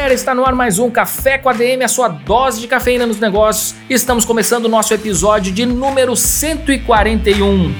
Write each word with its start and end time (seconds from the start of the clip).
galera, 0.00 0.14
está 0.14 0.34
no 0.34 0.46
ar 0.46 0.54
mais 0.54 0.78
um 0.78 0.90
Café 0.90 1.36
com 1.36 1.50
ADM, 1.50 1.82
a 1.84 1.88
sua 1.88 2.08
dose 2.08 2.58
de 2.58 2.66
cafeína 2.66 3.06
nos 3.06 3.20
negócios. 3.20 3.74
Estamos 3.90 4.24
começando 4.24 4.64
o 4.64 4.68
nosso 4.68 4.94
episódio 4.94 5.52
de 5.52 5.66
número 5.66 6.16
141. 6.16 7.74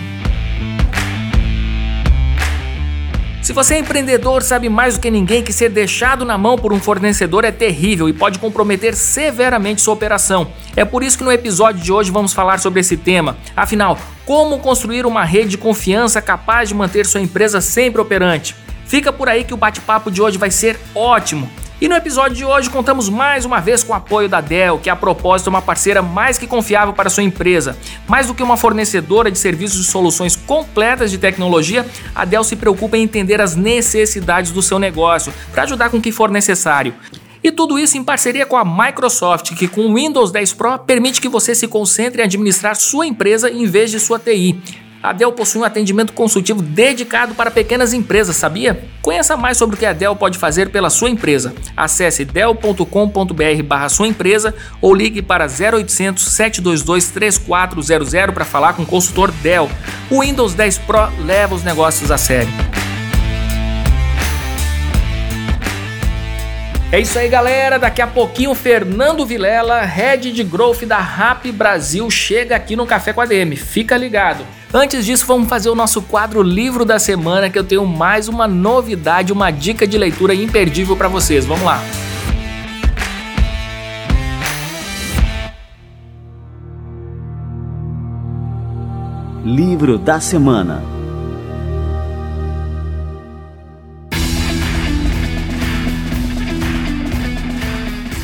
Se 3.40 3.54
você 3.54 3.76
é 3.76 3.78
empreendedor, 3.78 4.42
sabe 4.42 4.68
mais 4.68 4.96
do 4.96 5.00
que 5.00 5.10
ninguém 5.10 5.42
que 5.42 5.50
ser 5.50 5.70
deixado 5.70 6.26
na 6.26 6.36
mão 6.36 6.58
por 6.58 6.74
um 6.74 6.78
fornecedor 6.78 7.42
é 7.46 7.50
terrível 7.50 8.06
e 8.06 8.12
pode 8.12 8.38
comprometer 8.38 8.94
severamente 8.94 9.80
sua 9.80 9.94
operação. 9.94 10.48
É 10.76 10.84
por 10.84 11.02
isso 11.02 11.16
que 11.16 11.24
no 11.24 11.32
episódio 11.32 11.82
de 11.82 11.90
hoje 11.90 12.10
vamos 12.10 12.34
falar 12.34 12.60
sobre 12.60 12.80
esse 12.80 12.98
tema. 12.98 13.38
Afinal, 13.56 13.98
como 14.26 14.58
construir 14.58 15.06
uma 15.06 15.24
rede 15.24 15.48
de 15.48 15.58
confiança 15.58 16.20
capaz 16.20 16.68
de 16.68 16.74
manter 16.74 17.06
sua 17.06 17.22
empresa 17.22 17.62
sempre 17.62 17.98
operante? 17.98 18.54
Fica 18.84 19.10
por 19.10 19.26
aí 19.26 19.42
que 19.42 19.54
o 19.54 19.56
bate-papo 19.56 20.10
de 20.10 20.20
hoje 20.20 20.36
vai 20.36 20.50
ser 20.50 20.78
ótimo. 20.94 21.48
E 21.80 21.88
no 21.88 21.94
episódio 21.94 22.36
de 22.36 22.44
hoje 22.44 22.68
contamos 22.68 23.08
mais 23.08 23.46
uma 23.46 23.58
vez 23.58 23.82
com 23.82 23.94
o 23.94 23.96
apoio 23.96 24.28
da 24.28 24.42
Dell, 24.42 24.78
que 24.78 24.90
a 24.90 24.94
propósito 24.94 25.46
é 25.46 25.50
uma 25.50 25.62
parceira 25.62 26.02
mais 26.02 26.36
que 26.36 26.46
confiável 26.46 26.92
para 26.92 27.08
sua 27.08 27.22
empresa. 27.22 27.74
Mais 28.06 28.26
do 28.26 28.34
que 28.34 28.42
uma 28.42 28.58
fornecedora 28.58 29.30
de 29.30 29.38
serviços 29.38 29.80
e 29.80 29.90
soluções 29.90 30.36
completas 30.36 31.10
de 31.10 31.16
tecnologia, 31.16 31.86
a 32.14 32.26
Dell 32.26 32.44
se 32.44 32.54
preocupa 32.54 32.98
em 32.98 33.02
entender 33.02 33.40
as 33.40 33.56
necessidades 33.56 34.52
do 34.52 34.60
seu 34.60 34.78
negócio 34.78 35.32
para 35.52 35.62
ajudar 35.62 35.88
com 35.88 35.96
o 35.96 36.02
que 36.02 36.12
for 36.12 36.28
necessário. 36.30 36.94
E 37.42 37.50
tudo 37.50 37.78
isso 37.78 37.96
em 37.96 38.04
parceria 38.04 38.44
com 38.44 38.58
a 38.58 38.64
Microsoft, 38.64 39.54
que 39.54 39.66
com 39.66 39.86
o 39.86 39.94
Windows 39.94 40.30
10 40.30 40.52
Pro 40.52 40.78
permite 40.80 41.18
que 41.18 41.30
você 41.30 41.54
se 41.54 41.66
concentre 41.66 42.20
em 42.20 42.26
administrar 42.26 42.76
sua 42.76 43.06
empresa 43.06 43.50
em 43.50 43.64
vez 43.64 43.90
de 43.90 43.98
sua 43.98 44.18
TI. 44.18 44.60
A 45.02 45.14
Dell 45.14 45.32
possui 45.32 45.62
um 45.62 45.64
atendimento 45.64 46.12
consultivo 46.12 46.60
dedicado 46.60 47.34
para 47.34 47.50
pequenas 47.50 47.94
empresas, 47.94 48.36
sabia? 48.36 48.84
Conheça 49.00 49.34
mais 49.34 49.56
sobre 49.56 49.74
o 49.74 49.78
que 49.78 49.86
a 49.86 49.94
Dell 49.94 50.14
pode 50.14 50.36
fazer 50.36 50.68
pela 50.68 50.90
sua 50.90 51.08
empresa. 51.08 51.54
Acesse 51.74 52.22
dell.com.br 52.24 53.62
barra 53.64 53.88
sua 53.88 54.06
empresa 54.06 54.54
ou 54.80 54.94
ligue 54.94 55.22
para 55.22 55.46
0800 55.46 56.22
722 56.22 57.08
3400 57.08 58.34
para 58.34 58.44
falar 58.44 58.74
com 58.74 58.82
o 58.82 58.86
consultor 58.86 59.30
Dell. 59.32 59.70
O 60.10 60.20
Windows 60.20 60.52
10 60.52 60.78
Pro 60.78 61.08
leva 61.24 61.54
os 61.54 61.64
negócios 61.64 62.10
a 62.10 62.18
sério. 62.18 62.69
É 66.92 66.98
isso 66.98 67.16
aí, 67.16 67.28
galera. 67.28 67.78
Daqui 67.78 68.02
a 68.02 68.06
pouquinho, 68.06 68.52
Fernando 68.52 69.24
Vilela, 69.24 69.80
head 69.82 70.32
de 70.32 70.42
growth 70.42 70.82
da 70.82 70.98
Rap 70.98 71.50
Brasil, 71.52 72.10
chega 72.10 72.56
aqui 72.56 72.74
no 72.74 72.84
Café 72.84 73.12
com 73.12 73.20
a 73.20 73.26
DM. 73.26 73.54
Fica 73.54 73.96
ligado. 73.96 74.44
Antes 74.74 75.06
disso, 75.06 75.24
vamos 75.24 75.48
fazer 75.48 75.70
o 75.70 75.74
nosso 75.76 76.02
quadro 76.02 76.42
Livro 76.42 76.84
da 76.84 76.98
Semana, 76.98 77.48
que 77.48 77.56
eu 77.56 77.62
tenho 77.62 77.86
mais 77.86 78.26
uma 78.26 78.48
novidade, 78.48 79.32
uma 79.32 79.52
dica 79.52 79.86
de 79.86 79.96
leitura 79.96 80.34
imperdível 80.34 80.96
para 80.96 81.06
vocês. 81.06 81.46
Vamos 81.46 81.64
lá. 81.64 81.80
Livro 89.44 89.96
da 89.96 90.18
Semana. 90.18 90.99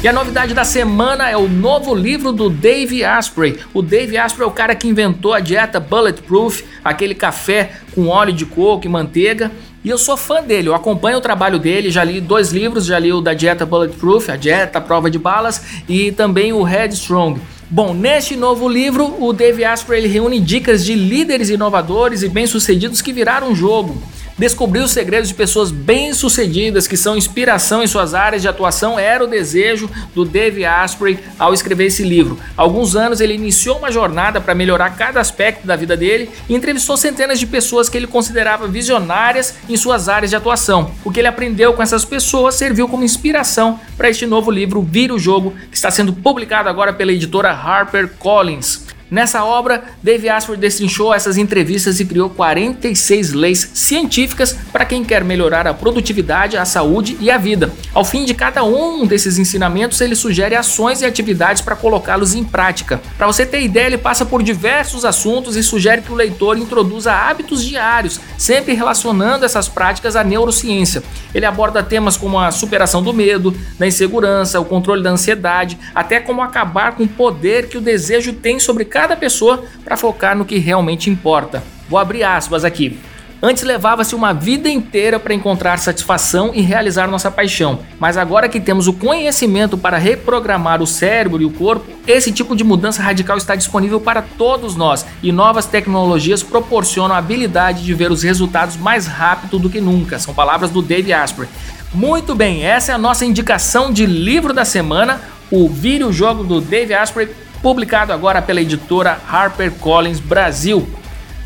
E 0.07 0.09
a 0.09 0.13
novidade 0.13 0.55
da 0.55 0.65
semana 0.65 1.29
é 1.29 1.37
o 1.37 1.49
novo 1.49 1.93
livro 1.93 2.31
do 2.31 2.49
Dave 2.49 3.05
Asprey. 3.05 3.59
O 3.75 3.83
Dave 3.83 4.17
Asprey 4.17 4.45
é 4.45 4.49
o 4.49 4.53
cara 4.53 4.73
que 4.77 4.87
inventou 4.87 5.35
a 5.35 5.41
dieta 5.41 5.81
Bulletproof, 5.81 6.63
aquele 6.85 7.13
café 7.13 7.73
com 7.93 8.07
óleo 8.07 8.33
de 8.33 8.47
coco 8.47 8.87
e 8.87 8.89
manteiga. 8.89 9.51
E 9.83 9.91
eu 9.91 9.99
sou 9.99 10.17
fã 10.17 10.45
dele, 10.45 10.69
eu 10.69 10.77
acompanho 10.77 11.19
o 11.19 11.21
trabalho 11.21 11.59
dele, 11.59 11.91
já 11.91 12.05
li 12.05 12.21
dois 12.21 12.53
livros, 12.53 12.87
já 12.87 13.01
li 13.01 13.13
o 13.13 13.21
da 13.21 13.35
dieta 13.35 13.67
Bulletproof, 13.67 14.31
a 14.31 14.37
dieta 14.37 14.79
a 14.79 14.81
prova 14.81 15.11
de 15.11 15.19
balas, 15.19 15.61
e 15.89 16.13
também 16.13 16.53
o 16.53 16.63
Headstrong. 16.63 17.41
Bom, 17.69 17.93
neste 17.93 18.37
novo 18.37 18.69
livro, 18.69 19.17
o 19.21 19.33
Dave 19.33 19.65
Asprey 19.65 20.07
reúne 20.07 20.39
dicas 20.39 20.85
de 20.85 20.95
líderes 20.95 21.51
inovadores 21.51 22.23
e 22.23 22.29
bem-sucedidos 22.29 23.03
que 23.03 23.13
viraram 23.13 23.57
jogo. 23.57 24.01
Descobrir 24.39 24.81
os 24.81 24.91
segredos 24.91 25.31
de 25.31 25.35
pessoas 25.35 25.71
bem-sucedidas 25.71 26.87
que 26.87 26.97
são 26.97 27.17
inspiração 27.17 27.83
em 27.83 27.87
suas 27.87 28.13
áreas 28.13 28.43
de 28.43 28.49
atuação 28.49 28.99
era 28.99 29.25
o 29.25 29.27
desejo 29.27 29.89
do 30.15 30.27
Dave 30.27 30.63
Asprey 30.63 31.19
ao 31.39 31.55
escrever 31.55 31.87
esse 31.87 32.03
livro. 32.03 32.39
Há 32.55 32.61
alguns 32.61 32.95
anos 32.95 33.23
ele 33.23 33.33
iniciou 33.33 33.79
uma 33.79 33.91
jornada 33.91 34.39
para 34.39 34.55
melhorar 34.55 34.91
cada 34.91 35.21
aspecto 35.21 35.67
da 35.67 35.75
vida 35.75 35.97
dele 35.97 36.29
e 36.51 36.55
entrevistou 36.55 36.99
centenas 36.99 37.39
de 37.39 37.47
pessoas 37.47 37.89
que 37.89 37.97
ele 37.97 38.07
considerava 38.07 38.69
visionárias 38.69 39.55
em 39.71 39.77
suas 39.77 40.07
áreas 40.07 40.29
de 40.29 40.37
atuação. 40.37 40.91
O 41.03 41.11
que 41.11 41.19
ele 41.19 41.29
aprendeu 41.29 41.73
com 41.73 41.83
essas 41.83 42.05
pessoas 42.05 42.57
serviu 42.57 42.87
como 42.89 43.05
inspiração 43.05 43.81
para 43.97 44.11
este 44.11 44.27
novo 44.27 44.51
livro 44.51 44.83
Vira 44.83 45.15
o 45.15 45.19
Jogo, 45.19 45.55
que 45.71 45.77
está 45.77 45.91
sendo 45.91 46.13
publicado 46.13 46.69
agora 46.69 46.93
pela 46.93 47.13
editora 47.13 47.53
HarperCollins. 47.53 48.86
Nessa 49.09 49.45
obra, 49.45 49.85
Dave 50.03 50.29
Asprey 50.29 50.59
destrinchou 50.59 51.15
essas 51.15 51.39
entrevistas 51.39 52.01
e 52.01 52.05
criou 52.05 52.29
46 52.29 53.35
leis 53.35 53.71
científicas 53.73 54.57
para 54.73 54.85
quem 54.85 55.05
quer 55.05 55.23
melhorar 55.23 55.65
a 55.69 55.73
produtividade, 55.73 56.57
a 56.57 56.65
saúde 56.65 57.17
e 57.21 57.31
a 57.31 57.39
vida. 57.39 57.71
Ao 57.95 58.05
fim 58.05 58.25
de 58.25 58.35
cada 58.35 58.65
um 58.65 59.07
desses 59.07 59.39
ensinamentos, 59.39 60.01
ele 60.01 60.17
sugere 60.17 60.57
ações 60.57 61.03
e 61.03 61.07
atividades 61.07 61.63
para 61.63 61.77
colocá-los 61.77 62.35
em 62.35 62.43
prática. 62.43 63.01
Para 63.17 63.29
você 63.29 63.47
ter 63.47 63.63
ideia, 63.63 63.87
ele 63.87 63.99
passa 63.99 64.27
por 64.27 64.43
diversos 64.43 65.05
assuntos 65.05 65.55
e 65.55 65.63
sugere 65.63 66.03
que 66.03 66.11
o 66.11 66.17
leitor 66.17 66.59
introduza 66.59 67.13
hábitos 67.13 67.63
diários, 67.63 68.19
sempre 68.37 68.75
relacionando 68.75 69.45
essas 69.45 69.69
práticas 69.69 70.17
à 70.17 70.25
neurociência. 70.25 71.01
Ele 71.33 71.47
aborda 71.47 71.81
temas 71.81 72.17
como 72.17 72.41
a 72.41 72.51
superação 72.51 73.03
do 73.03 73.13
medo, 73.13 73.57
da 73.79 73.87
insegurança, 73.87 74.59
o 74.59 74.65
controle 74.65 75.03
da 75.03 75.11
ansiedade, 75.11 75.79
até 75.95 76.19
como 76.19 76.43
acabar 76.43 76.97
com 76.97 77.05
o 77.05 77.09
poder 77.09 77.69
que 77.69 77.79
o 77.79 77.81
desejo 77.81 78.33
tem 78.33 78.59
sobre 78.59 78.85
cada 78.97 79.15
pessoa 79.15 79.63
para 79.85 79.95
focar 79.95 80.35
no 80.35 80.47
que 80.47 80.57
realmente 80.57 81.11
importa. 81.11 81.63
Vou 81.87 81.99
abrir 81.99 82.25
aspas 82.25 82.65
aqui. 82.65 82.99
Antes 83.43 83.63
levava-se 83.63 84.15
uma 84.15 84.33
vida 84.33 84.71
inteira 84.71 85.21
para 85.21 85.35
encontrar 85.35 85.79
satisfação 85.79 86.53
e 86.55 86.63
realizar 86.63 87.07
nossa 87.07 87.31
paixão, 87.31 87.81
mas 88.01 88.17
agora 88.17 88.49
que 88.49 88.59
temos 88.59 88.89
o 88.89 88.95
conhecimento 88.95 89.77
para 89.77 89.99
reprogramar 89.99 90.81
o 90.81 90.87
cérebro 90.87 91.43
e 91.43 91.45
o 91.45 91.51
corpo, 91.51 91.85
esse 92.07 92.33
tipo 92.33 92.57
de 92.57 92.65
mudança 92.65 93.03
radical 93.03 93.37
está 93.37 93.55
disponível 93.55 94.01
para 94.01 94.23
todos 94.23 94.75
nós 94.75 95.05
e 95.23 95.31
novas 95.31 95.67
tecnologias 95.67 96.43
proporcionam 96.43 97.15
a 97.15 97.19
habilidade 97.19 97.85
de 97.85 97.93
ver 97.93 98.11
os 98.11 98.23
resultados 98.23 98.79
mais 98.79 99.07
rápido 99.07 99.59
do 99.59 99.69
que 99.69 99.83
nunca. 99.83 100.19
São 100.19 100.33
palavras 100.33 100.71
do 100.71 100.81
Dave 100.81 101.13
Asprey. 101.13 101.51
Muito 101.93 102.35
bem, 102.35 102.65
essa 102.65 102.93
é 102.93 102.95
a 102.95 102.99
nossa 102.99 103.27
indicação 103.27 103.93
de 103.93 104.07
livro 104.07 104.55
da 104.55 104.65
semana, 104.65 105.21
o 105.51 105.69
Vire 105.69 106.05
o 106.05 106.13
Jogo 106.13 106.43
do 106.43 106.63
Dave 106.63 106.95
Asprey, 106.95 107.29
publicado 107.63 108.13
agora 108.13 108.41
pela 108.43 108.61
editora 108.61 109.19
HarperCollins 109.29 110.21
Brasil. 110.21 110.89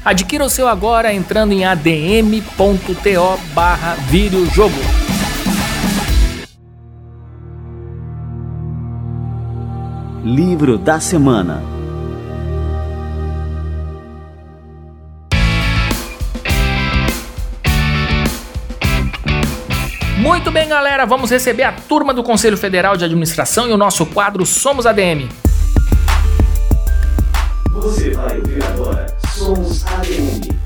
Adquira 0.04 0.44
o 0.44 0.50
seu 0.50 0.66
agora 0.68 1.12
entrando 1.12 1.52
em 1.52 1.64
adm.to 1.64 3.40
barra 3.52 3.96
jogo. 4.54 4.80
Livro 10.24 10.78
da 10.78 11.00
Semana 11.00 11.80
Muito 20.20 20.50
bem, 20.50 20.68
galera, 20.68 21.06
vamos 21.06 21.30
receber 21.30 21.62
a 21.62 21.72
turma 21.72 22.12
do 22.12 22.22
Conselho 22.22 22.56
Federal 22.56 22.94
de 22.94 23.04
Administração 23.04 23.68
e 23.68 23.72
o 23.72 23.76
nosso 23.76 24.04
quadro 24.04 24.44
Somos 24.44 24.84
ADM. 24.84 25.28
Você 27.80 28.10
vai 28.10 28.38
ouvir 28.38 28.62
agora 28.62 29.06
Sons 29.34 29.86
ADM. 29.86 30.59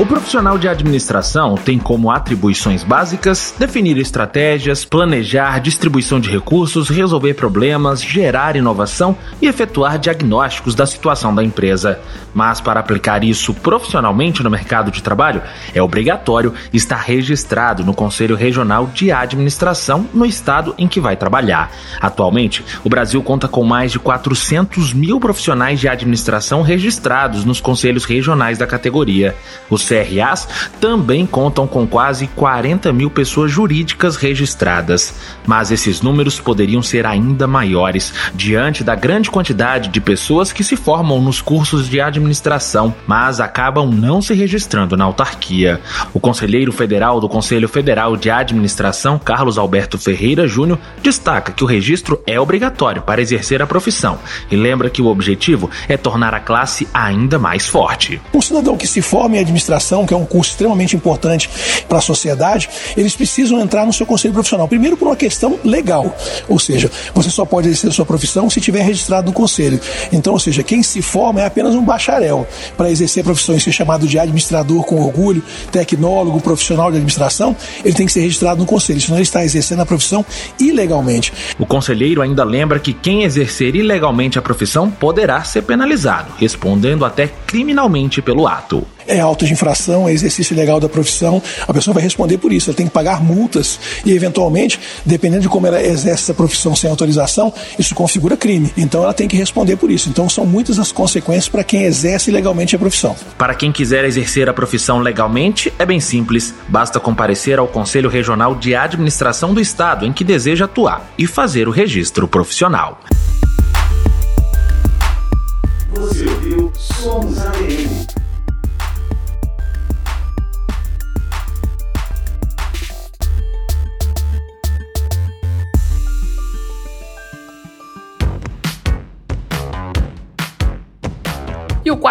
O 0.00 0.06
profissional 0.06 0.56
de 0.56 0.66
administração 0.66 1.56
tem 1.56 1.78
como 1.78 2.10
atribuições 2.10 2.82
básicas 2.82 3.54
definir 3.58 3.98
estratégias, 3.98 4.82
planejar 4.82 5.60
distribuição 5.60 6.18
de 6.18 6.30
recursos, 6.30 6.88
resolver 6.88 7.34
problemas, 7.34 8.02
gerar 8.02 8.56
inovação 8.56 9.14
e 9.42 9.46
efetuar 9.46 9.98
diagnósticos 9.98 10.74
da 10.74 10.86
situação 10.86 11.34
da 11.34 11.44
empresa. 11.44 12.00
Mas 12.32 12.62
para 12.62 12.80
aplicar 12.80 13.22
isso 13.22 13.52
profissionalmente 13.52 14.42
no 14.42 14.48
mercado 14.48 14.90
de 14.90 15.02
trabalho, 15.02 15.42
é 15.74 15.82
obrigatório 15.82 16.54
estar 16.72 16.96
registrado 16.96 17.84
no 17.84 17.92
Conselho 17.92 18.36
Regional 18.36 18.86
de 18.86 19.12
Administração 19.12 20.08
no 20.14 20.24
estado 20.24 20.74
em 20.78 20.88
que 20.88 20.98
vai 20.98 21.14
trabalhar. 21.14 21.70
Atualmente, 22.00 22.64
o 22.82 22.88
Brasil 22.88 23.22
conta 23.22 23.46
com 23.46 23.64
mais 23.64 23.92
de 23.92 23.98
400 23.98 24.94
mil 24.94 25.20
profissionais 25.20 25.78
de 25.78 25.88
administração 25.88 26.62
registrados 26.62 27.44
nos 27.44 27.60
conselhos 27.60 28.06
regionais 28.06 28.56
da 28.56 28.66
categoria. 28.66 29.36
Os 29.68 29.89
CRAs 29.90 30.46
também 30.80 31.26
contam 31.26 31.66
com 31.66 31.84
quase 31.84 32.28
40 32.28 32.92
mil 32.92 33.10
pessoas 33.10 33.50
jurídicas 33.50 34.14
registradas, 34.14 35.14
mas 35.44 35.72
esses 35.72 36.00
números 36.00 36.38
poderiam 36.38 36.80
ser 36.80 37.04
ainda 37.04 37.46
maiores 37.46 38.14
diante 38.32 38.84
da 38.84 38.94
grande 38.94 39.30
quantidade 39.30 39.88
de 39.88 40.00
pessoas 40.00 40.52
que 40.52 40.62
se 40.62 40.76
formam 40.76 41.20
nos 41.20 41.42
cursos 41.42 41.88
de 41.88 42.00
administração, 42.00 42.94
mas 43.06 43.40
acabam 43.40 43.90
não 43.90 44.22
se 44.22 44.32
registrando 44.32 44.96
na 44.96 45.04
autarquia. 45.04 45.80
O 46.14 46.20
conselheiro 46.20 46.70
federal 46.70 47.20
do 47.20 47.28
Conselho 47.28 47.68
Federal 47.68 48.16
de 48.16 48.30
Administração, 48.30 49.18
Carlos 49.18 49.58
Alberto 49.58 49.98
Ferreira 49.98 50.46
Júnior, 50.46 50.78
destaca 51.02 51.52
que 51.52 51.64
o 51.64 51.66
registro 51.66 52.22
é 52.26 52.38
obrigatório 52.38 53.02
para 53.02 53.20
exercer 53.20 53.60
a 53.60 53.66
profissão 53.66 54.18
e 54.50 54.56
lembra 54.56 54.90
que 54.90 55.02
o 55.02 55.06
objetivo 55.06 55.68
é 55.88 55.96
tornar 55.96 56.34
a 56.34 56.40
classe 56.40 56.86
ainda 56.94 57.38
mais 57.38 57.66
forte. 57.66 58.20
Um 58.32 58.40
cidadão 58.40 58.76
que 58.76 58.86
se 58.86 59.02
forma 59.02 59.36
em 59.36 59.40
administração 59.40 59.79
que 60.06 60.14
é 60.14 60.16
um 60.16 60.24
curso 60.24 60.50
extremamente 60.50 60.94
importante 60.94 61.48
para 61.88 61.98
a 61.98 62.00
sociedade, 62.00 62.68
eles 62.96 63.16
precisam 63.16 63.60
entrar 63.60 63.86
no 63.86 63.92
seu 63.92 64.06
conselho 64.06 64.34
profissional. 64.34 64.68
Primeiro, 64.68 64.96
por 64.96 65.06
uma 65.08 65.16
questão 65.16 65.58
legal, 65.64 66.14
ou 66.48 66.58
seja, 66.58 66.90
você 67.14 67.30
só 67.30 67.44
pode 67.44 67.68
exercer 67.68 67.90
a 67.90 67.92
sua 67.92 68.06
profissão 68.06 68.48
se 68.48 68.60
tiver 68.60 68.82
registrado 68.82 69.26
no 69.26 69.32
conselho. 69.32 69.80
Então, 70.12 70.32
ou 70.32 70.38
seja, 70.38 70.62
quem 70.62 70.82
se 70.82 71.02
forma 71.02 71.40
é 71.40 71.46
apenas 71.46 71.74
um 71.74 71.84
bacharel 71.84 72.46
para 72.76 72.90
exercer 72.90 73.22
a 73.22 73.24
profissão 73.24 73.56
e 73.56 73.60
ser 73.60 73.72
chamado 73.72 74.06
de 74.06 74.18
administrador 74.18 74.84
com 74.84 75.00
orgulho, 75.00 75.42
tecnólogo, 75.72 76.40
profissional 76.40 76.90
de 76.90 76.96
administração, 76.96 77.56
ele 77.84 77.94
tem 77.94 78.06
que 78.06 78.12
ser 78.12 78.20
registrado 78.20 78.60
no 78.60 78.66
conselho, 78.66 79.00
senão 79.00 79.16
ele 79.16 79.22
está 79.22 79.44
exercendo 79.44 79.80
a 79.80 79.86
profissão 79.86 80.24
ilegalmente. 80.58 81.32
O 81.58 81.66
conselheiro 81.66 82.22
ainda 82.22 82.44
lembra 82.44 82.78
que 82.78 82.92
quem 82.92 83.22
exercer 83.22 83.74
ilegalmente 83.74 84.38
a 84.38 84.42
profissão 84.42 84.90
poderá 84.90 85.42
ser 85.44 85.62
penalizado, 85.62 86.32
respondendo 86.38 87.04
até 87.04 87.28
criminalmente 87.46 88.22
pelo 88.22 88.46
ato 88.46 88.86
é 89.06 89.20
auto 89.20 89.44
de 89.44 89.52
infração, 89.52 90.08
é 90.08 90.12
exercício 90.12 90.54
ilegal 90.54 90.80
da 90.80 90.88
profissão, 90.88 91.42
a 91.66 91.72
pessoa 91.72 91.94
vai 91.94 92.02
responder 92.02 92.38
por 92.38 92.52
isso, 92.52 92.70
ela 92.70 92.76
tem 92.76 92.86
que 92.86 92.92
pagar 92.92 93.22
multas 93.22 93.78
e, 94.04 94.12
eventualmente, 94.12 94.78
dependendo 95.04 95.42
de 95.42 95.48
como 95.48 95.66
ela 95.66 95.82
exerce 95.82 96.24
essa 96.24 96.34
profissão 96.34 96.74
sem 96.74 96.90
autorização, 96.90 97.52
isso 97.78 97.94
configura 97.94 98.36
crime. 98.36 98.72
Então 98.76 99.02
ela 99.02 99.14
tem 99.14 99.28
que 99.28 99.36
responder 99.36 99.76
por 99.76 99.90
isso. 99.90 100.08
Então 100.08 100.28
são 100.28 100.46
muitas 100.46 100.78
as 100.78 100.92
consequências 100.92 101.48
para 101.48 101.64
quem 101.64 101.84
exerce 101.84 102.30
legalmente 102.30 102.76
a 102.76 102.78
profissão. 102.78 103.16
Para 103.38 103.54
quem 103.54 103.72
quiser 103.72 104.04
exercer 104.04 104.48
a 104.48 104.52
profissão 104.52 104.98
legalmente, 104.98 105.72
é 105.78 105.86
bem 105.86 106.00
simples. 106.00 106.54
Basta 106.68 107.00
comparecer 107.00 107.58
ao 107.58 107.68
Conselho 107.68 108.08
Regional 108.08 108.54
de 108.54 108.74
Administração 108.74 109.54
do 109.54 109.60
Estado 109.60 110.06
em 110.06 110.12
que 110.12 110.24
deseja 110.24 110.64
atuar 110.66 111.10
e 111.18 111.26
fazer 111.26 111.68
o 111.68 111.70
registro 111.70 112.28
profissional. 112.28 113.00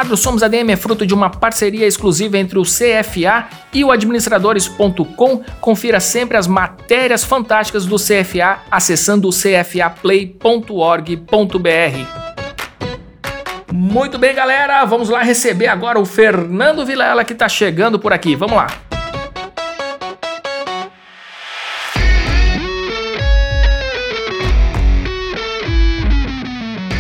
4 0.09 0.17
Somos 0.17 0.41
ADM 0.41 0.71
é 0.71 0.75
fruto 0.75 1.05
de 1.05 1.13
uma 1.13 1.29
parceria 1.29 1.85
exclusiva 1.85 2.37
entre 2.37 2.57
o 2.57 2.63
CFA 2.63 3.47
e 3.71 3.83
o 3.83 3.91
administradores.com. 3.91 5.43
Confira 5.61 5.99
sempre 5.99 6.35
as 6.37 6.47
matérias 6.47 7.23
fantásticas 7.23 7.85
do 7.85 7.97
CFA 7.97 8.59
acessando 8.71 9.27
o 9.27 9.31
cfaplay.org.br. 9.31 10.39
Muito 13.71 14.17
bem, 14.17 14.33
galera, 14.33 14.83
vamos 14.85 15.09
lá 15.09 15.21
receber 15.21 15.67
agora 15.67 15.99
o 15.99 16.05
Fernando 16.05 16.83
Vilela 16.85 17.23
que 17.23 17.33
está 17.33 17.47
chegando 17.47 17.99
por 17.99 18.11
aqui. 18.11 18.35
Vamos 18.35 18.57
lá. 18.57 18.88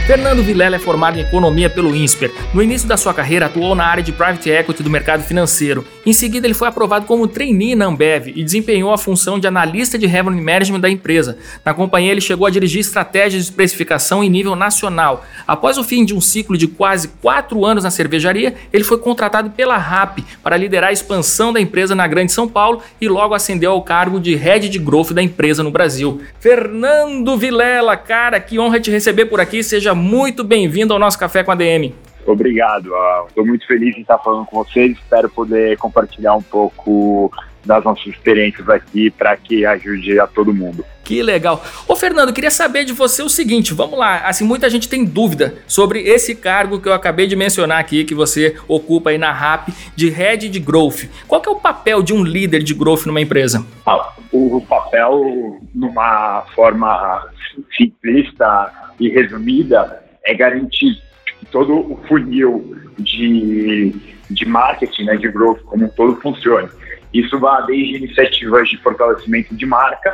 Fernando 0.09 0.41
Vilela 0.41 0.75
é 0.75 0.79
formado 0.79 1.19
em 1.19 1.21
economia 1.21 1.69
pelo 1.69 1.95
INSPER. 1.95 2.31
No 2.51 2.63
início 2.63 2.87
da 2.87 2.97
sua 2.97 3.13
carreira, 3.13 3.45
atuou 3.45 3.75
na 3.75 3.85
área 3.85 4.01
de 4.01 4.11
private 4.11 4.49
equity 4.49 4.81
do 4.81 4.89
mercado 4.89 5.21
financeiro. 5.21 5.85
Em 6.03 6.11
seguida, 6.11 6.47
ele 6.47 6.55
foi 6.55 6.67
aprovado 6.67 7.05
como 7.05 7.27
trainee 7.27 7.75
na 7.75 7.85
Ambev 7.85 8.29
e 8.29 8.43
desempenhou 8.43 8.91
a 8.91 8.97
função 8.97 9.37
de 9.37 9.45
analista 9.45 9.99
de 9.99 10.07
revenue 10.07 10.41
management 10.41 10.79
da 10.79 10.89
empresa. 10.89 11.37
Na 11.63 11.75
companhia, 11.75 12.11
ele 12.11 12.21
chegou 12.21 12.47
a 12.47 12.49
dirigir 12.49 12.81
estratégias 12.81 13.43
de 13.43 13.51
especificação 13.51 14.23
em 14.23 14.31
nível 14.31 14.55
nacional. 14.55 15.23
Após 15.45 15.77
o 15.77 15.83
fim 15.83 16.03
de 16.03 16.15
um 16.15 16.19
ciclo 16.19 16.57
de 16.57 16.65
quase 16.65 17.09
quatro 17.21 17.63
anos 17.63 17.83
na 17.83 17.91
cervejaria, 17.91 18.55
ele 18.73 18.83
foi 18.83 18.97
contratado 18.97 19.51
pela 19.51 19.77
RAP 19.77 20.21
para 20.41 20.57
liderar 20.57 20.89
a 20.89 20.93
expansão 20.93 21.53
da 21.53 21.61
empresa 21.61 21.93
na 21.93 22.07
Grande 22.07 22.31
São 22.31 22.47
Paulo 22.47 22.81
e 22.99 23.07
logo 23.07 23.35
ascendeu 23.35 23.73
ao 23.73 23.83
cargo 23.83 24.19
de 24.19 24.33
head 24.33 24.69
de 24.69 24.79
growth 24.79 25.11
da 25.11 25.21
empresa 25.21 25.61
no 25.61 25.69
Brasil. 25.69 26.19
Fernando 26.39 27.37
Vilela, 27.37 27.95
cara, 27.95 28.39
que 28.39 28.57
honra 28.57 28.79
te 28.79 28.89
receber 28.89 29.25
por 29.25 29.39
aqui. 29.39 29.61
Seja 29.61 29.98
muito 29.99 30.43
bem-vindo 30.43 30.93
ao 30.93 30.99
nosso 30.99 31.19
Café 31.19 31.43
com 31.43 31.51
a 31.51 31.55
DM. 31.55 31.93
Obrigado, 32.25 32.91
estou 33.27 33.45
muito 33.45 33.65
feliz 33.65 33.95
em 33.97 34.01
estar 34.01 34.17
falando 34.19 34.45
com 34.45 34.63
vocês. 34.63 34.97
Espero 34.97 35.29
poder 35.29 35.77
compartilhar 35.77 36.35
um 36.35 36.41
pouco 36.41 37.31
das 37.65 37.83
nossas 37.83 38.05
experiências 38.07 38.67
aqui 38.69 39.09
para 39.09 39.35
que 39.37 39.65
ajude 39.65 40.19
a 40.19 40.27
todo 40.27 40.53
mundo. 40.53 40.85
Que 41.03 41.23
legal. 41.23 41.63
Ô 41.87 41.95
Fernando, 41.95 42.31
queria 42.31 42.51
saber 42.51 42.85
de 42.85 42.93
você 42.93 43.23
o 43.23 43.29
seguinte, 43.29 43.73
vamos 43.73 43.97
lá, 43.97 44.17
assim, 44.27 44.45
muita 44.45 44.69
gente 44.69 44.87
tem 44.87 45.03
dúvida 45.03 45.55
sobre 45.65 46.01
esse 46.01 46.35
cargo 46.35 46.79
que 46.79 46.87
eu 46.87 46.93
acabei 46.93 47.25
de 47.25 47.35
mencionar 47.35 47.79
aqui, 47.79 48.03
que 48.03 48.13
você 48.13 48.55
ocupa 48.67 49.09
aí 49.09 49.17
na 49.17 49.31
RAP, 49.31 49.69
de 49.95 50.09
Head 50.09 50.49
de 50.49 50.59
Growth. 50.59 51.09
Qual 51.27 51.41
que 51.41 51.49
é 51.49 51.51
o 51.51 51.55
papel 51.55 52.03
de 52.03 52.13
um 52.13 52.23
líder 52.23 52.61
de 52.61 52.75
Growth 52.75 53.05
numa 53.07 53.21
empresa? 53.21 53.65
Ah, 53.87 54.13
o 54.31 54.61
papel, 54.61 55.59
numa 55.73 56.43
forma 56.53 57.27
simplista 57.75 58.71
e 58.99 59.09
resumida, 59.09 60.03
é 60.23 60.33
garantir 60.33 61.01
que 61.39 61.45
todo 61.47 61.73
o 61.73 61.99
funil 62.07 62.75
de, 62.99 63.95
de 64.29 64.45
marketing, 64.45 65.05
né, 65.05 65.15
de 65.17 65.29
growth 65.29 65.61
como 65.63 65.85
um 65.85 65.89
todo 65.89 66.19
funcione. 66.21 66.69
Isso 67.13 67.39
vai 67.39 67.65
desde 67.65 67.97
iniciativas 67.97 68.69
de 68.69 68.77
fortalecimento 68.77 69.55
de 69.55 69.65
marca 69.65 70.13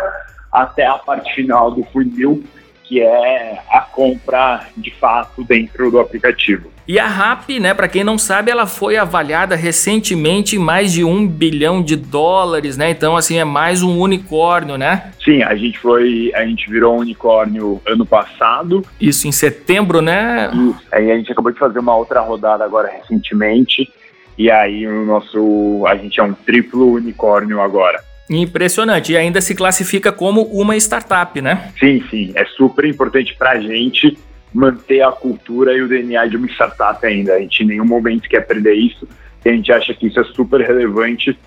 até 0.52 0.86
a 0.86 0.94
parte 0.94 1.34
final 1.34 1.72
do 1.72 1.84
funil, 1.86 2.44
que 2.84 3.02
é 3.02 3.60
a 3.70 3.82
compra 3.82 4.68
de 4.78 4.92
fato 4.92 5.44
dentro 5.44 5.92
do 5.92 6.00
aplicativo. 6.00 6.72
E 6.88 7.00
a 7.00 7.08
RAP, 7.08 7.50
né, 7.60 7.74
para 7.74 7.88
quem 7.88 8.04
não 8.04 8.16
sabe, 8.16 8.52
ela 8.52 8.68
foi 8.68 8.96
avaliada 8.96 9.56
recentemente 9.56 10.56
em 10.56 10.60
mais 10.60 10.94
de 10.94 11.04
um 11.04 11.28
bilhão 11.28 11.82
de 11.82 11.96
dólares, 11.96 12.78
né? 12.78 12.92
Então, 12.92 13.18
assim, 13.18 13.40
é 13.40 13.44
mais 13.44 13.82
um 13.82 14.00
unicórnio, 14.00 14.78
né? 14.78 15.12
Sim, 15.24 15.42
a 15.42 15.56
gente 15.56 15.80
foi, 15.80 16.32
a 16.36 16.46
gente 16.46 16.70
virou 16.70 16.96
um 16.96 17.00
unicórnio 17.00 17.82
ano 17.88 18.06
passado. 18.06 18.86
Isso 19.02 19.28
em 19.28 19.32
setembro, 19.32 20.00
né? 20.00 20.52
Isso. 20.54 20.86
Aí 20.92 21.12
a 21.12 21.18
gente 21.18 21.32
acabou 21.32 21.52
de 21.52 21.58
fazer 21.58 21.80
uma 21.80 21.96
outra 21.96 22.22
rodada 22.22 22.64
agora 22.64 22.88
recentemente. 22.88 23.92
E 24.38 24.51
aí 24.51 24.86
o 24.86 25.06
nosso, 25.06 25.84
a 25.88 25.96
gente 25.96 26.20
é 26.20 26.24
um 26.24 26.34
triplo 26.34 26.94
unicórnio 26.94 27.62
agora. 27.62 28.04
Impressionante. 28.30 29.13
E 29.13 29.18
ainda 29.18 29.39
se 29.39 29.56
classifica 29.56 30.12
como 30.12 30.42
uma 30.44 30.75
startup, 30.77 31.39
né? 31.42 31.72
Sim, 31.80 32.04
sim. 32.10 32.32
É 32.36 32.46
super 32.46 32.86
importante 32.86 33.36
para 33.36 33.51
a 33.51 33.60
gente 33.60 34.18
manter 34.54 35.01
a 35.01 35.12
cultura 35.12 35.74
e 35.74 35.82
o 35.82 35.88
DNA 35.88 36.27
de 36.27 36.38
uma 36.38 36.48
startup 36.48 37.06
ainda. 37.06 37.34
A 37.34 37.39
gente 37.39 37.63
em 37.63 37.68
nenhum 37.68 37.86
momento 37.86 38.27
quer 38.27 38.42
perder 38.42 38.74
isso. 38.74 39.08
a 39.46 39.50
gente 39.50 39.72
acha 39.72 39.94
que 39.94 40.08
isso 40.08 40.20
é 40.20 40.24
super 40.24 40.62
relevante 40.62 41.38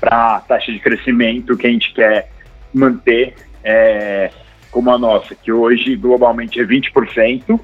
para 0.00 0.36
a 0.36 0.40
taxa 0.40 0.72
de 0.72 0.78
crescimento 0.80 1.56
que 1.56 1.66
a 1.66 1.70
gente 1.70 1.94
quer 1.94 2.30
manter 2.72 3.34
é, 3.62 4.30
como 4.70 4.90
a 4.90 4.98
nossa, 4.98 5.34
que 5.34 5.52
hoje 5.52 5.94
globalmente 5.94 6.60
é 6.60 6.64
20% 6.64 7.60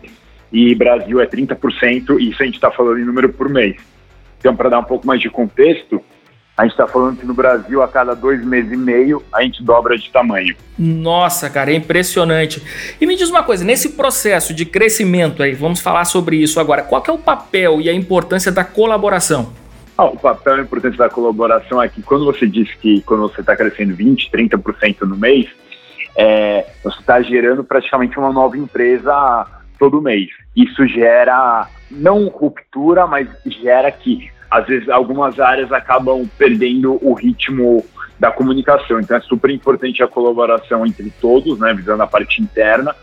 e 0.53 0.75
Brasil 0.75 1.21
é 1.21 1.27
30%, 1.27 2.19
e 2.19 2.31
isso 2.31 2.43
a 2.43 2.47
gente 2.47 2.55
está 2.55 2.71
falando 2.71 2.99
em 2.99 3.05
número 3.05 3.29
por 3.33 3.49
mês. 3.49 3.77
Então, 4.41 4.57
para 4.57 4.71
dar 4.71 4.79
um 4.81 4.85
pouco 4.85 5.07
mais 5.07 5.21
de 5.21 5.29
contexto, 5.29 6.03
a 6.57 6.65
gente 6.65 6.73
está 6.73 6.87
falando 6.87 7.19
que 7.19 7.25
no 7.25 7.33
Brasil, 7.33 7.83
a 7.83 7.89
cada 7.89 8.15
dois 8.15 8.45
meses 8.45 8.73
e 8.73 8.77
meio, 8.77 9.23
a 9.33 9.43
gente 9.43 9.63
dobra 9.63 9.97
de 9.97 10.11
tamanho. 10.11 10.57
Nossa, 10.79 11.49
cara, 11.49 11.71
é 11.71 11.75
impressionante. 11.75 12.63
E 13.01 13.07
me 13.07 13.17
diz 13.17 13.31
uma 13.31 13.43
coisa, 13.43 13.65
nesse 13.65 13.91
processo 13.91 14.53
de 14.53 14.67
crescimento 14.67 15.43
aí, 15.43 15.55
vamos 15.55 15.81
falar 15.81 16.05
sobre 16.05 16.37
isso 16.37 16.59
agora, 16.59 16.83
qual 16.83 17.03
é 17.07 17.13
o 17.13 17.19
papel 17.19 17.81
e 17.81 17.89
a 17.89 17.95
importância 17.95 18.51
da 18.51 18.65
colaboração? 18.65 19.53
Ah, 19.97 20.05
o 20.05 20.19
papel 20.19 20.61
importante 20.61 20.97
da 20.97 21.09
colaboração 21.09 21.83
é 21.83 21.89
que 21.89 22.03
quando 22.03 22.25
você 22.25 22.47
diz 22.47 22.73
que 22.75 23.03
quando 23.03 23.23
você 23.23 23.41
está 23.41 23.55
crescendo 23.55 23.95
20%, 23.95 24.31
30% 24.31 25.03
no 25.03 25.17
mês, 25.17 25.47
é, 26.17 26.67
você 26.83 27.01
está 27.01 27.23
gerando 27.23 27.63
praticamente 27.63 28.19
uma 28.19 28.33
nova 28.33 28.57
empresa 28.57 29.47
todo 29.79 30.03
mês. 30.03 30.29
Isso 30.55 30.87
gera 30.87 31.69
não 31.91 32.29
ruptura, 32.29 33.07
mas 33.07 33.29
gera 33.47 33.91
que 33.91 34.31
às 34.51 34.67
vezes 34.67 34.89
algumas 34.89 35.39
áreas 35.39 35.73
acabam 35.73 36.29
perdendo 36.37 36.99
o 37.03 37.15
ritmo 37.15 37.85
da 38.19 38.31
comunicação. 38.31 39.01
Então 39.01 39.17
é 39.17 39.21
super 39.21 39.51
importante 39.51 40.03
a 40.03 40.09
colaboração 40.09 40.85
entre 40.85 41.11
todos, 41.21 41.59
né, 41.59 41.73
visando 41.73 42.03
a 42.03 42.07
parte 42.07 42.43
interna, 42.43 42.95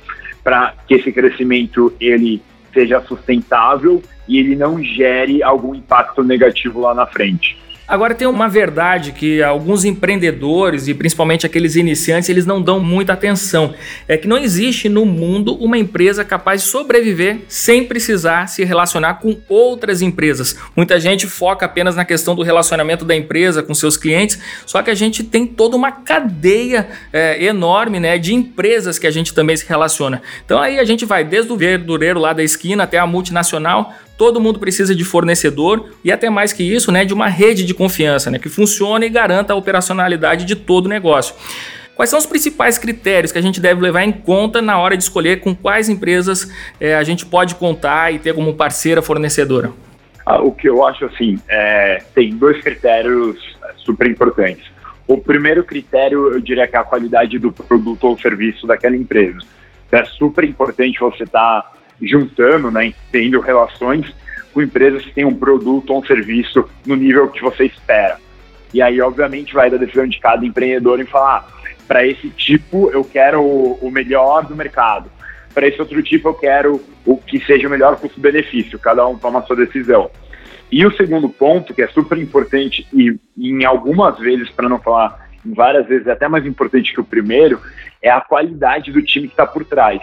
para 0.44 0.74
que 0.88 0.96
esse 0.96 1.12
crescimento 1.12 1.94
ele 2.00 2.42
seja 2.74 3.02
sustentável 3.02 4.04
e 4.28 4.38
ele 4.38 4.56
não 4.56 4.82
gere 4.84 5.42
algum 5.42 5.74
impacto 5.74 6.24
negativo 6.24 6.82
lá 6.82 6.94
na 6.94 7.08
frente. 7.08 7.58
Agora 7.88 8.14
tem 8.14 8.28
uma 8.28 8.50
verdade 8.50 9.14
que 9.14 9.42
alguns 9.42 9.86
empreendedores 9.86 10.90
e 10.90 10.94
principalmente 10.94 11.46
aqueles 11.46 11.78
iniciantes, 11.78 12.28
eles 12.28 12.46
não 12.46 12.62
dão 12.62 12.82
muita 12.82 13.14
atenção. 13.14 13.74
É 14.10 14.18
que 14.18 14.28
não 14.28 14.38
existe 14.38 14.90
no 14.90 15.06
mundo 15.06 15.56
uma 15.56 15.78
empresa 15.78 16.26
capaz 16.26 16.64
de 16.64 16.68
sobreviver 16.68 17.46
sem 17.48 17.86
precisar 17.86 18.48
se 18.48 18.66
relacionar 18.66 19.16
com 19.16 19.38
outras 19.48 20.02
empresas. 20.02 20.58
Muita 20.76 21.00
gente 21.00 21.26
foca 21.28 21.66
apenas 21.66 21.96
na 21.96 22.04
questão 22.04 22.36
do 22.36 22.42
relacionamento 22.42 23.06
da 23.06 23.16
empresa 23.16 23.64
com 23.64 23.74
seus 23.74 23.96
clientes, 23.96 24.38
só 24.66 24.82
que 24.82 24.92
a 24.92 24.96
gente 24.96 25.24
tem 25.24 25.48
toda 25.48 25.78
uma 25.78 25.92
cadeia 25.92 26.90
é, 27.14 27.42
enorme 27.46 28.02
né, 28.02 28.18
de 28.18 28.34
empresas 28.34 29.00
que 29.00 29.08
a 29.08 29.12
gente 29.12 29.34
também 29.34 29.56
se 29.56 29.66
relaciona. 29.66 30.22
Então 30.44 30.60
aí 30.60 30.78
a 30.78 30.84
gente 30.84 31.06
vai 31.06 31.24
desde 31.24 31.54
o 31.54 31.56
verdureiro 31.56 32.20
lá 32.20 32.34
da 32.34 32.44
esquina 32.44 32.84
até 32.84 33.00
a 33.00 33.08
multinacional, 33.08 33.94
todo 34.18 34.42
mundo 34.42 34.60
precisa 34.60 34.96
de 34.96 35.06
fornecedor 35.06 35.92
e 36.04 36.12
até 36.12 36.30
mais 36.30 36.52
que 36.52 36.64
isso, 36.64 36.92
né, 36.92 37.06
de 37.06 37.14
uma 37.14 37.28
rede 37.28 37.64
de 37.64 37.74
confiança, 37.74 38.32
né, 38.32 38.40
que 38.40 38.50
funcione 38.50 39.06
e 39.06 39.10
garanta 39.10 39.54
a 39.54 39.56
operacionalidade 39.56 40.44
de 40.44 40.56
todo 40.56 40.88
o 40.88 40.90
negócio. 40.90 41.36
Quais 41.96 42.10
são 42.10 42.20
os 42.20 42.26
principais 42.26 42.78
critérios 42.78 43.32
que 43.32 43.40
a 43.40 43.42
gente 43.42 43.60
deve 43.60 43.82
levar 43.82 44.04
em 44.04 44.12
conta 44.12 44.62
na 44.62 44.78
hora 44.78 44.96
de 44.96 45.04
escolher 45.04 45.40
com 45.40 45.56
quais 45.56 45.90
empresas 45.90 46.52
é, 46.80 46.96
a 46.96 47.04
gente 47.04 47.26
pode 47.26 47.56
contar 47.56 48.14
e 48.14 48.20
ter 48.20 48.36
como 48.36 48.54
parceira 48.54 49.02
fornecedora? 49.02 49.72
Ah, 50.26 50.42
o 50.42 50.52
que 50.52 50.70
eu 50.70 50.86
acho 50.86 51.06
assim, 51.06 51.40
é, 51.48 52.04
tem 52.14 52.36
dois 52.36 52.62
critérios 52.62 53.38
é, 53.64 53.72
super 53.78 54.06
importantes. 54.08 54.66
O 55.08 55.18
primeiro 55.18 55.64
critério, 55.64 56.34
eu 56.34 56.40
diria 56.42 56.68
que 56.68 56.76
é 56.76 56.80
a 56.80 56.84
qualidade 56.84 57.40
do 57.40 57.52
produto 57.52 58.04
ou 58.04 58.20
serviço 58.20 58.68
daquela 58.68 58.96
empresa. 58.96 59.40
É 59.92 60.04
super 60.04 60.44
importante 60.44 61.00
você 61.00 61.24
estar 61.24 61.62
tá 61.62 61.77
juntando, 62.02 62.72
né, 62.72 62.94
tendo 63.12 63.40
relações 63.40 64.14
com 64.54 64.62
empresas 64.62 65.04
que 65.04 65.12
têm 65.12 65.26
um 65.26 65.36
produto 65.36 65.92
ou 65.92 66.00
um 66.00 66.06
serviço 66.06 66.68
no 66.86 66.96
nível 66.96 67.28
que 67.30 67.42
você 67.42 67.66
espera. 67.66 68.18
E 68.74 68.82
aí, 68.82 69.00
obviamente, 69.02 69.54
vai 69.54 69.70
da 69.70 69.78
decisão 69.78 70.08
de 70.08 70.20
cada 70.20 70.46
empreendedor 70.46 71.00
em 71.00 71.06
falar: 71.06 71.48
ah, 71.48 71.58
para 71.88 72.06
esse 72.06 72.30
tipo 72.30 72.92
eu 72.92 73.04
quero 73.04 73.42
o, 73.42 73.90
melhor 73.92 74.46
do 74.46 74.56
mercado, 74.56 75.10
para 75.54 75.68
esse 75.68 75.80
outro 75.80 76.02
tipo 76.04 76.28
eu 76.28 76.34
quero 76.34 76.82
o 77.06 77.18
que 77.18 77.40
seja 77.46 77.68
o 77.68 77.72
melhor 77.72 77.96
custo-benefício. 77.98 78.78
Cada 78.80 79.08
um 79.08 79.18
toma 79.18 79.40
a 79.40 79.44
sua 79.44 79.56
decisão. 79.56 80.10
E 80.70 80.86
o 80.86 80.92
segundo 80.92 81.30
ponto, 81.30 81.74
que 81.74 81.82
é 81.82 81.88
super 81.88 82.18
importante 82.18 82.86
e 82.94 83.18
em 83.38 83.64
algumas 83.64 84.20
vezes, 84.20 84.50
para 84.50 84.68
não 84.68 84.80
falar 84.80 85.30
em 85.46 85.54
várias 85.54 85.88
vezes, 85.88 86.08
é 86.08 86.12
até 86.12 86.28
mais 86.28 86.46
importante 86.46 86.94
que 86.94 87.00
o 87.00 87.06
primeiro, 87.06 87.62
é 88.02 88.10
a 88.10 88.20
qualidade 88.20 88.92
do 88.92 89.02
time 89.02 89.28
que 89.28 89.34
está 89.34 89.46
por 89.46 89.64
trás. 89.64 90.02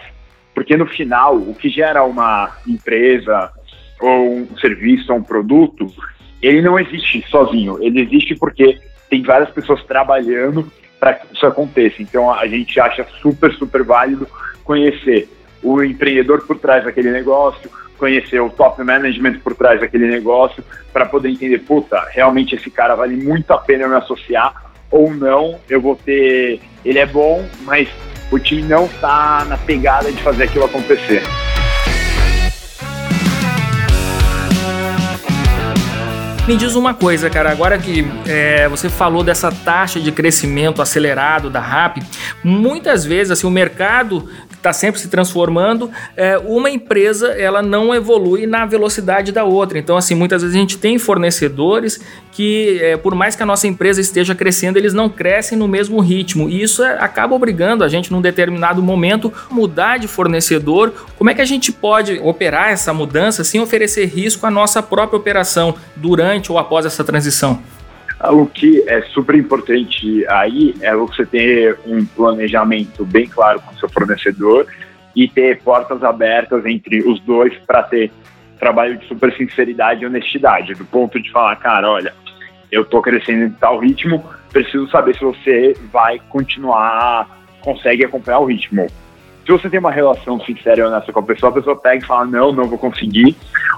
Porque 0.54 0.76
no 0.76 0.86
final, 0.86 1.36
o 1.36 1.54
que 1.54 1.68
gera 1.68 2.04
uma 2.04 2.56
empresa 2.66 3.50
ou 4.00 4.36
um 4.36 4.56
serviço 4.58 5.12
ou 5.12 5.18
um 5.18 5.22
produto, 5.22 5.86
ele 6.40 6.62
não 6.62 6.78
existe 6.78 7.24
sozinho. 7.28 7.82
Ele 7.82 8.00
existe 8.02 8.34
porque 8.34 8.78
tem 9.10 9.22
várias 9.22 9.50
pessoas 9.50 9.82
trabalhando 9.84 10.70
para 11.00 11.14
que 11.14 11.34
isso 11.34 11.46
aconteça. 11.46 12.02
Então 12.02 12.32
a 12.32 12.46
gente 12.46 12.78
acha 12.78 13.06
super, 13.20 13.52
super 13.54 13.82
válido 13.82 14.26
conhecer 14.62 15.28
o 15.62 15.82
empreendedor 15.82 16.46
por 16.46 16.58
trás 16.58 16.84
daquele 16.84 17.10
negócio, 17.10 17.70
conhecer 17.98 18.40
o 18.40 18.50
top 18.50 18.82
management 18.82 19.40
por 19.40 19.54
trás 19.54 19.80
daquele 19.80 20.06
negócio, 20.06 20.62
para 20.92 21.06
poder 21.06 21.30
entender, 21.30 21.58
puta, 21.60 22.06
realmente 22.10 22.54
esse 22.54 22.70
cara 22.70 22.94
vale 22.94 23.16
muito 23.16 23.50
a 23.50 23.58
pena 23.58 23.84
eu 23.84 23.88
me 23.88 23.96
associar 23.96 24.72
ou 24.90 25.12
não, 25.12 25.58
eu 25.68 25.80
vou 25.80 25.96
ter. 25.96 26.60
Ele 26.84 26.98
é 26.98 27.06
bom, 27.06 27.44
mas 27.62 27.88
o 28.30 28.38
time 28.38 28.62
não 28.62 28.86
está 28.86 29.44
na 29.44 29.56
pegada 29.56 30.10
de 30.10 30.22
fazer 30.22 30.44
aquilo 30.44 30.64
acontecer. 30.64 31.22
Me 36.46 36.58
diz 36.58 36.74
uma 36.74 36.92
coisa, 36.92 37.30
cara, 37.30 37.50
agora 37.50 37.78
que 37.78 38.04
é, 38.26 38.68
você 38.68 38.90
falou 38.90 39.24
dessa 39.24 39.50
taxa 39.50 39.98
de 39.98 40.12
crescimento 40.12 40.82
acelerado 40.82 41.48
da 41.48 41.58
RAP, 41.58 42.02
muitas 42.42 43.02
vezes 43.02 43.30
assim, 43.30 43.46
o 43.46 43.50
mercado 43.50 44.28
está 44.64 44.72
sempre 44.72 44.98
se 44.98 45.08
transformando, 45.08 45.90
é, 46.16 46.38
uma 46.38 46.70
empresa 46.70 47.28
ela 47.28 47.62
não 47.62 47.94
evolui 47.94 48.46
na 48.46 48.64
velocidade 48.64 49.30
da 49.30 49.44
outra. 49.44 49.78
Então, 49.78 49.96
assim, 49.96 50.14
muitas 50.14 50.40
vezes 50.40 50.56
a 50.56 50.58
gente 50.58 50.78
tem 50.78 50.98
fornecedores 50.98 52.00
que, 52.32 52.80
é, 52.82 52.96
por 52.96 53.14
mais 53.14 53.36
que 53.36 53.42
a 53.42 53.46
nossa 53.46 53.66
empresa 53.66 54.00
esteja 54.00 54.34
crescendo, 54.34 54.78
eles 54.78 54.94
não 54.94 55.08
crescem 55.08 55.58
no 55.58 55.68
mesmo 55.68 56.00
ritmo. 56.00 56.48
E 56.48 56.62
isso 56.62 56.82
é, 56.82 56.98
acaba 56.98 57.34
obrigando 57.34 57.84
a 57.84 57.88
gente, 57.88 58.10
num 58.10 58.22
determinado 58.22 58.82
momento, 58.82 59.32
mudar 59.50 59.98
de 59.98 60.08
fornecedor. 60.08 60.92
Como 61.18 61.28
é 61.28 61.34
que 61.34 61.42
a 61.42 61.46
gente 61.46 61.70
pode 61.70 62.18
operar 62.22 62.70
essa 62.70 62.92
mudança 62.94 63.44
sem 63.44 63.60
oferecer 63.60 64.06
risco 64.06 64.46
à 64.46 64.50
nossa 64.50 64.82
própria 64.82 65.18
operação 65.18 65.74
durante 65.94 66.50
ou 66.50 66.58
após 66.58 66.86
essa 66.86 67.04
transição? 67.04 67.60
O 68.22 68.46
que 68.46 68.82
é 68.88 69.02
super 69.02 69.34
importante 69.34 70.26
aí 70.28 70.74
é 70.80 70.94
você 70.94 71.26
ter 71.26 71.78
um 71.86 72.04
planejamento 72.04 73.04
bem 73.04 73.26
claro 73.26 73.60
com 73.60 73.74
o 73.74 73.78
seu 73.78 73.88
fornecedor 73.88 74.66
e 75.14 75.28
ter 75.28 75.60
portas 75.62 76.02
abertas 76.02 76.64
entre 76.64 77.02
os 77.08 77.20
dois 77.20 77.54
para 77.66 77.82
ter 77.82 78.10
trabalho 78.58 78.96
de 78.96 79.06
super 79.06 79.32
sinceridade 79.36 80.02
e 80.02 80.06
honestidade, 80.06 80.74
do 80.74 80.84
ponto 80.84 81.20
de 81.20 81.30
falar, 81.30 81.56
cara, 81.56 81.90
olha, 81.90 82.14
eu 82.70 82.82
estou 82.82 83.02
crescendo 83.02 83.44
em 83.44 83.50
tal 83.50 83.78
ritmo, 83.78 84.24
preciso 84.50 84.88
saber 84.88 85.14
se 85.14 85.24
você 85.24 85.76
vai 85.92 86.18
continuar, 86.30 87.28
consegue 87.60 88.04
acompanhar 88.04 88.38
o 88.38 88.46
ritmo. 88.46 88.86
Se 89.44 89.52
você 89.52 89.68
tem 89.68 89.78
uma 89.78 89.90
relação 89.90 90.40
sincera 90.40 90.80
e 90.80 90.82
honesta 90.82 91.12
com 91.12 91.20
a 91.20 91.22
pessoa, 91.22 91.50
a 91.50 91.54
pessoa 91.54 91.76
pega 91.76 92.02
e 92.02 92.06
fala, 92.06 92.24
não, 92.24 92.52
não 92.52 92.64
vou 92.64 92.78
conseguir. 92.78 93.36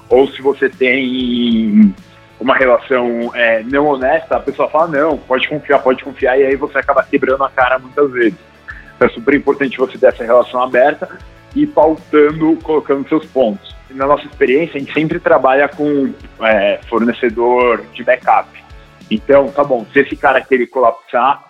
Ou 0.08 0.28
se 0.28 0.40
você 0.40 0.68
tem 0.68 1.92
uma 2.38 2.54
relação 2.54 3.30
é, 3.34 3.62
não 3.62 3.86
honesta, 3.86 4.36
a 4.36 4.40
pessoa 4.40 4.68
fala, 4.68 4.88
não, 4.88 5.16
pode 5.16 5.48
confiar, 5.48 5.78
pode 5.80 6.04
confiar, 6.04 6.38
e 6.38 6.44
aí 6.44 6.56
você 6.56 6.78
acaba 6.78 7.02
quebrando 7.02 7.42
a 7.44 7.50
cara 7.50 7.78
muitas 7.78 8.10
vezes. 8.10 8.38
Então 8.94 9.08
é 9.08 9.10
super 9.10 9.34
importante 9.34 9.78
você 9.78 9.98
ter 9.98 10.06
essa 10.06 10.24
relação 10.24 10.62
aberta 10.62 11.18
e 11.54 11.66
pautando, 11.66 12.56
colocando 12.62 13.08
seus 13.08 13.24
pontos. 13.26 13.74
Na 13.90 14.06
nossa 14.06 14.26
experiência, 14.26 14.76
a 14.76 14.78
gente 14.78 14.92
sempre 14.92 15.18
trabalha 15.18 15.68
com 15.68 16.12
é, 16.42 16.78
fornecedor 16.88 17.82
de 17.94 18.04
backup. 18.04 18.48
Então, 19.10 19.48
tá 19.48 19.64
bom, 19.64 19.86
se 19.92 20.00
esse 20.00 20.16
cara 20.16 20.40
querer 20.40 20.66
colapsar, 20.66 21.44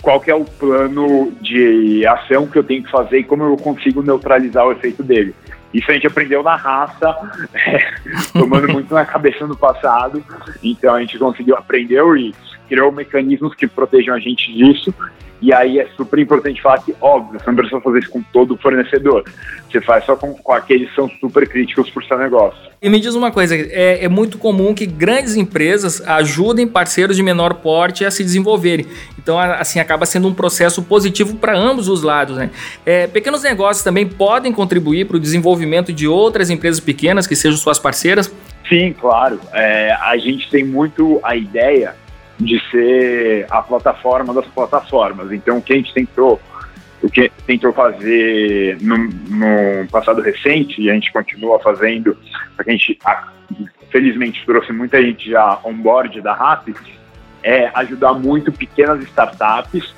qual 0.00 0.22
é 0.26 0.34
o 0.34 0.44
plano 0.44 1.32
de 1.40 2.06
ação 2.06 2.46
que 2.46 2.58
eu 2.58 2.64
tenho 2.64 2.82
que 2.82 2.90
fazer 2.90 3.18
e 3.20 3.24
como 3.24 3.44
eu 3.44 3.56
consigo 3.56 4.02
neutralizar 4.02 4.66
o 4.66 4.72
efeito 4.72 5.02
dele? 5.02 5.34
Isso 5.72 5.90
a 5.90 5.94
gente 5.94 6.06
aprendeu 6.06 6.42
na 6.42 6.56
raça, 6.56 7.16
é, 7.54 7.94
tomando 8.32 8.68
muito 8.72 8.92
na 8.94 9.04
cabeça 9.04 9.46
no 9.46 9.56
passado. 9.56 10.22
Então 10.62 10.94
a 10.94 11.00
gente 11.00 11.18
conseguiu, 11.18 11.56
aprendeu 11.56 12.16
e 12.16 12.34
criou 12.72 12.90
mecanismos 12.90 13.54
que 13.54 13.66
protejam 13.66 14.14
a 14.14 14.18
gente 14.18 14.50
disso. 14.50 14.94
E 15.42 15.52
aí 15.52 15.78
é 15.78 15.86
super 15.94 16.18
importante 16.20 16.62
falar 16.62 16.78
que, 16.78 16.94
óbvio, 17.00 17.38
você 17.38 17.46
não 17.48 17.56
precisa 17.56 17.80
fazer 17.82 17.98
isso 17.98 18.10
com 18.10 18.22
todo 18.32 18.54
o 18.54 18.56
fornecedor. 18.56 19.24
Você 19.70 19.80
faz 19.80 20.06
só 20.06 20.16
com, 20.16 20.32
com 20.32 20.52
aqueles 20.52 20.88
que 20.88 20.94
são 20.94 21.10
super 21.20 21.46
críticos 21.46 21.90
por 21.90 22.02
seu 22.04 22.16
negócio. 22.16 22.58
E 22.80 22.88
me 22.88 22.98
diz 22.98 23.14
uma 23.14 23.30
coisa, 23.30 23.54
é, 23.54 24.04
é 24.04 24.08
muito 24.08 24.38
comum 24.38 24.72
que 24.72 24.86
grandes 24.86 25.36
empresas 25.36 26.00
ajudem 26.08 26.66
parceiros 26.66 27.16
de 27.16 27.22
menor 27.22 27.54
porte 27.54 28.06
a 28.06 28.10
se 28.10 28.22
desenvolverem. 28.22 28.86
Então, 29.18 29.38
assim, 29.38 29.80
acaba 29.80 30.06
sendo 30.06 30.28
um 30.28 30.34
processo 30.34 30.82
positivo 30.82 31.36
para 31.36 31.54
ambos 31.58 31.88
os 31.88 32.02
lados. 32.02 32.36
Né? 32.38 32.50
É, 32.86 33.06
pequenos 33.06 33.42
negócios 33.42 33.84
também 33.84 34.06
podem 34.06 34.52
contribuir 34.52 35.06
para 35.06 35.16
o 35.16 35.20
desenvolvimento 35.20 35.92
de 35.92 36.06
outras 36.08 36.48
empresas 36.48 36.80
pequenas 36.80 37.26
que 37.26 37.36
sejam 37.36 37.58
suas 37.58 37.78
parceiras? 37.78 38.32
Sim, 38.66 38.94
claro. 38.98 39.38
É, 39.52 39.92
a 40.00 40.16
gente 40.16 40.48
tem 40.48 40.64
muito 40.64 41.20
a 41.22 41.36
ideia 41.36 42.00
de 42.44 42.60
ser 42.70 43.46
a 43.50 43.62
plataforma 43.62 44.32
das 44.34 44.46
plataformas. 44.46 45.32
Então, 45.32 45.58
o 45.58 45.62
que 45.62 45.72
a 45.72 45.76
gente 45.76 45.92
tentou, 45.92 46.40
o 47.02 47.08
que 47.08 47.30
tentou 47.46 47.72
fazer 47.72 48.78
no, 48.80 48.96
no 48.96 49.88
passado 49.90 50.22
recente, 50.22 50.80
e 50.80 50.90
a 50.90 50.94
gente 50.94 51.12
continua 51.12 51.58
fazendo, 51.60 52.16
a 52.58 52.70
gente, 52.70 52.98
felizmente, 53.90 54.44
trouxe 54.44 54.72
muita 54.72 55.00
gente 55.02 55.30
já 55.30 55.58
on-board 55.64 56.20
da 56.20 56.34
RAP, 56.34 56.68
é 57.42 57.70
ajudar 57.74 58.14
muito 58.14 58.52
pequenas 58.52 59.02
startups, 59.04 59.94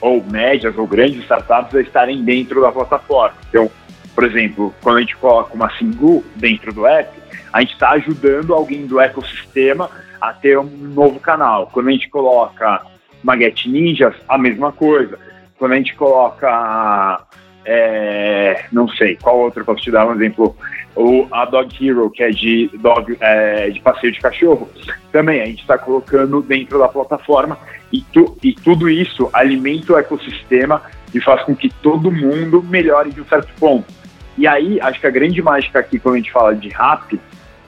ou 0.00 0.24
médias 0.24 0.76
ou 0.78 0.86
grandes 0.86 1.22
startups, 1.22 1.74
a 1.74 1.80
estarem 1.80 2.22
dentro 2.22 2.60
da 2.60 2.70
plataforma. 2.70 3.36
Então, 3.48 3.70
por 4.18 4.24
exemplo, 4.24 4.74
quando 4.82 4.96
a 4.96 5.00
gente 5.00 5.16
coloca 5.16 5.54
uma 5.54 5.70
Singu 5.78 6.24
dentro 6.34 6.72
do 6.72 6.84
app, 6.88 7.08
a 7.52 7.60
gente 7.60 7.74
está 7.74 7.90
ajudando 7.90 8.52
alguém 8.52 8.84
do 8.84 8.98
ecossistema 8.98 9.88
a 10.20 10.32
ter 10.32 10.58
um 10.58 10.64
novo 10.64 11.20
canal. 11.20 11.70
Quando 11.72 11.86
a 11.86 11.92
gente 11.92 12.08
coloca 12.08 12.84
uma 13.22 13.38
Get 13.38 13.66
Ninjas, 13.66 14.16
a 14.28 14.36
mesma 14.36 14.72
coisa. 14.72 15.16
Quando 15.56 15.70
a 15.70 15.76
gente 15.76 15.94
coloca, 15.94 17.22
é, 17.64 18.64
não 18.72 18.88
sei, 18.88 19.14
qual 19.14 19.38
outro 19.38 19.64
posso 19.64 19.82
te 19.82 19.92
dar 19.92 20.04
um 20.08 20.14
exemplo? 20.16 20.56
O, 20.96 21.28
a 21.30 21.44
Dog 21.44 21.72
Hero, 21.80 22.10
que 22.10 22.24
é 22.24 22.30
de, 22.30 22.68
dog, 22.74 23.16
é, 23.20 23.70
de 23.70 23.80
passeio 23.80 24.12
de 24.12 24.18
cachorro, 24.18 24.68
também 25.12 25.40
a 25.40 25.46
gente 25.46 25.60
está 25.60 25.78
colocando 25.78 26.42
dentro 26.42 26.76
da 26.80 26.88
plataforma 26.88 27.56
e, 27.92 28.00
tu, 28.12 28.36
e 28.42 28.52
tudo 28.52 28.90
isso 28.90 29.30
alimenta 29.32 29.92
o 29.92 29.96
ecossistema 29.96 30.82
e 31.14 31.20
faz 31.20 31.44
com 31.44 31.54
que 31.54 31.70
todo 31.70 32.10
mundo 32.10 32.60
melhore 32.64 33.12
de 33.12 33.20
um 33.20 33.24
certo 33.24 33.52
ponto. 33.60 33.97
E 34.38 34.46
aí, 34.46 34.80
acho 34.80 35.00
que 35.00 35.06
a 35.06 35.10
grande 35.10 35.42
mágica 35.42 35.80
aqui, 35.80 35.98
quando 35.98 36.14
a 36.14 36.18
gente 36.18 36.30
fala 36.30 36.54
de 36.54 36.68
rap, 36.68 37.20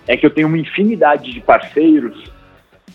é 0.07 0.17
que 0.17 0.25
eu 0.25 0.31
tenho 0.31 0.47
uma 0.47 0.57
infinidade 0.57 1.33
de 1.33 1.41
parceiros 1.41 2.31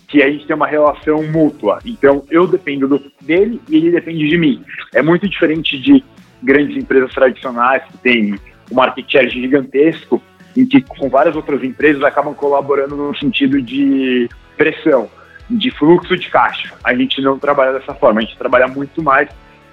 que 0.07 0.23
a 0.23 0.31
gente 0.31 0.47
tem 0.47 0.55
uma 0.55 0.65
relação 0.65 1.21
mútua. 1.23 1.79
Então, 1.85 2.23
eu 2.31 2.47
dependo 2.47 2.87
do, 2.87 3.11
dele 3.21 3.61
e 3.67 3.75
ele 3.75 3.91
depende 3.91 4.29
de 4.29 4.37
mim. 4.37 4.63
É 4.93 5.01
muito 5.01 5.27
diferente 5.27 5.77
de 5.77 6.01
grandes 6.41 6.77
empresas 6.77 7.13
tradicionais 7.13 7.83
que 7.83 7.97
têm 7.97 8.39
um 8.71 8.75
market 8.75 9.11
share 9.11 9.29
gigantesco, 9.29 10.23
em 10.55 10.65
que 10.65 10.79
com 10.79 11.09
várias 11.09 11.35
outras 11.35 11.61
empresas 11.61 12.01
acabam 12.01 12.33
colaborando 12.33 12.95
no 12.95 13.13
sentido 13.17 13.61
de 13.61 14.29
pressão, 14.55 15.09
de 15.49 15.69
fluxo 15.71 16.15
de 16.15 16.29
caixa. 16.29 16.73
A 16.81 16.95
gente 16.95 17.19
não 17.21 17.37
trabalha 17.37 17.73
dessa 17.73 17.93
forma, 17.93 18.21
a 18.21 18.23
gente 18.23 18.37
trabalha 18.37 18.69
muito 18.69 19.03
mais 19.03 19.27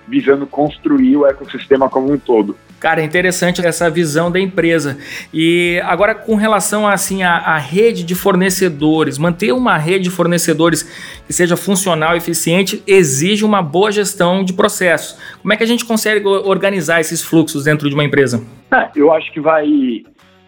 visando 0.07 0.47
construir 0.47 1.17
o 1.17 1.27
ecossistema 1.27 1.89
como 1.89 2.13
um 2.13 2.19
todo. 2.19 2.57
Cara, 2.83 3.01
é 3.01 3.05
interessante 3.05 3.65
essa 3.65 3.89
visão 3.89 4.29
da 4.29 4.41
empresa. 4.41 4.99
E 5.33 5.81
agora, 5.85 6.17
com 6.17 6.35
relação 6.35 6.85
assim, 6.85 7.23
à, 7.23 7.57
rede 7.57 8.03
de 8.03 8.13
fornecedores, 8.17 9.19
manter 9.19 9.53
uma 9.53 9.79
rede 9.79 10.05
de 10.05 10.11
fornecedores 10.11 10.83
que 11.25 11.33
seja 11.33 11.57
funcional 11.57 12.15
e 12.15 12.17
eficiente 12.17 12.83
exige 12.85 13.45
uma 13.45 13.63
boa 13.63 13.93
gestão 13.93 14.45
de 14.45 14.53
processos. 14.53 15.17
Como 15.41 15.53
é 15.53 15.57
que 15.57 15.63
a 15.63 15.67
gente 15.67 15.85
consegue 15.85 16.27
organizar 16.27 17.01
esses 17.01 17.23
fluxos 17.23 17.63
dentro 17.63 17.89
de 17.89 17.95
uma 17.95 18.03
empresa? 18.03 18.45
É, 18.73 18.91
eu 18.97 19.13
acho 19.13 19.33
que 19.33 19.39
vai. 19.39 19.65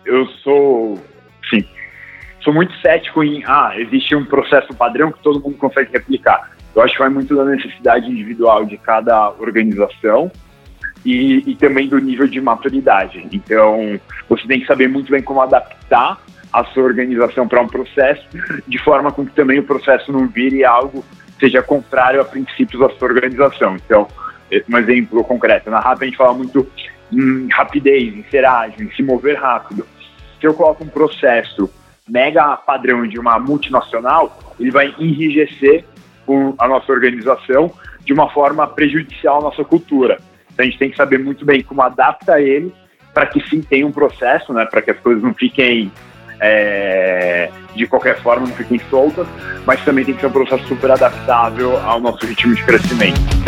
Eu 0.04 0.26
sou. 0.42 0.98
Sim. 1.48 1.64
Sou 2.42 2.52
muito 2.52 2.74
cético 2.80 3.22
em. 3.22 3.44
Ah, 3.46 3.74
existe 3.76 4.12
um 4.16 4.24
processo 4.24 4.74
padrão 4.74 5.12
que 5.12 5.22
todo 5.22 5.40
mundo 5.40 5.56
consegue 5.56 5.92
replicar. 5.92 6.50
Eu 6.74 6.82
acho 6.82 6.94
que 6.94 6.98
vai 6.98 7.08
muito 7.08 7.36
da 7.36 7.44
necessidade 7.44 8.10
individual 8.10 8.64
de 8.64 8.76
cada 8.76 9.30
organização 9.30 10.30
e, 11.04 11.50
e 11.50 11.54
também 11.54 11.88
do 11.88 11.98
nível 11.98 12.26
de 12.26 12.40
maturidade. 12.40 13.26
Então, 13.32 14.00
você 14.28 14.46
tem 14.46 14.60
que 14.60 14.66
saber 14.66 14.88
muito 14.88 15.10
bem 15.10 15.22
como 15.22 15.40
adaptar 15.40 16.20
a 16.52 16.64
sua 16.66 16.84
organização 16.84 17.46
para 17.46 17.60
um 17.60 17.66
processo, 17.66 18.26
de 18.66 18.78
forma 18.78 19.12
com 19.12 19.26
que 19.26 19.32
também 19.32 19.58
o 19.58 19.64
processo 19.64 20.12
não 20.12 20.26
vire 20.28 20.64
algo 20.64 21.04
seja 21.38 21.62
contrário 21.62 22.20
a 22.20 22.24
princípios 22.24 22.80
da 22.80 22.88
sua 22.96 23.08
organização. 23.08 23.76
Então, 23.76 24.08
um 24.68 24.78
exemplo 24.78 25.22
concreto, 25.24 25.70
na 25.70 25.80
RAP 25.80 26.02
a 26.02 26.04
gente 26.04 26.16
fala 26.16 26.32
muito 26.32 26.66
em 27.12 27.48
rapidez, 27.50 28.14
em 28.14 28.24
ser 28.30 28.44
ágil, 28.44 28.86
em 28.86 28.90
se 28.92 29.02
mover 29.02 29.36
rápido. 29.36 29.86
Se 30.40 30.46
eu 30.46 30.54
coloco 30.54 30.84
um 30.84 30.88
processo 30.88 31.68
mega 32.08 32.56
padrão 32.56 33.06
de 33.06 33.18
uma 33.18 33.38
multinacional, 33.38 34.38
ele 34.58 34.70
vai 34.70 34.94
enrijecer 34.98 35.84
a 36.58 36.68
nossa 36.68 36.92
organização 36.92 37.70
de 38.04 38.12
uma 38.12 38.30
forma 38.30 38.66
prejudicial 38.66 39.38
à 39.38 39.42
nossa 39.42 39.64
cultura. 39.64 40.18
Então 40.52 40.64
a 40.64 40.68
gente 40.68 40.78
tem 40.78 40.90
que 40.90 40.96
saber 40.96 41.18
muito 41.18 41.44
bem 41.44 41.62
como 41.62 41.82
adapta 41.82 42.40
ele 42.40 42.72
para 43.12 43.26
que 43.26 43.40
sim 43.48 43.60
tenha 43.60 43.86
um 43.86 43.92
processo, 43.92 44.52
né, 44.52 44.66
para 44.66 44.82
que 44.82 44.90
as 44.90 44.98
coisas 44.98 45.22
não 45.22 45.32
fiquem 45.32 45.90
é, 46.40 47.48
de 47.74 47.86
qualquer 47.86 48.20
forma, 48.20 48.46
não 48.46 48.54
fiquem 48.54 48.80
soltas, 48.90 49.26
mas 49.64 49.82
também 49.84 50.04
tem 50.04 50.14
que 50.14 50.20
ser 50.20 50.26
um 50.26 50.32
processo 50.32 50.66
super 50.66 50.90
adaptável 50.90 51.78
ao 51.78 52.00
nosso 52.00 52.26
ritmo 52.26 52.54
de 52.54 52.64
crescimento. 52.64 53.43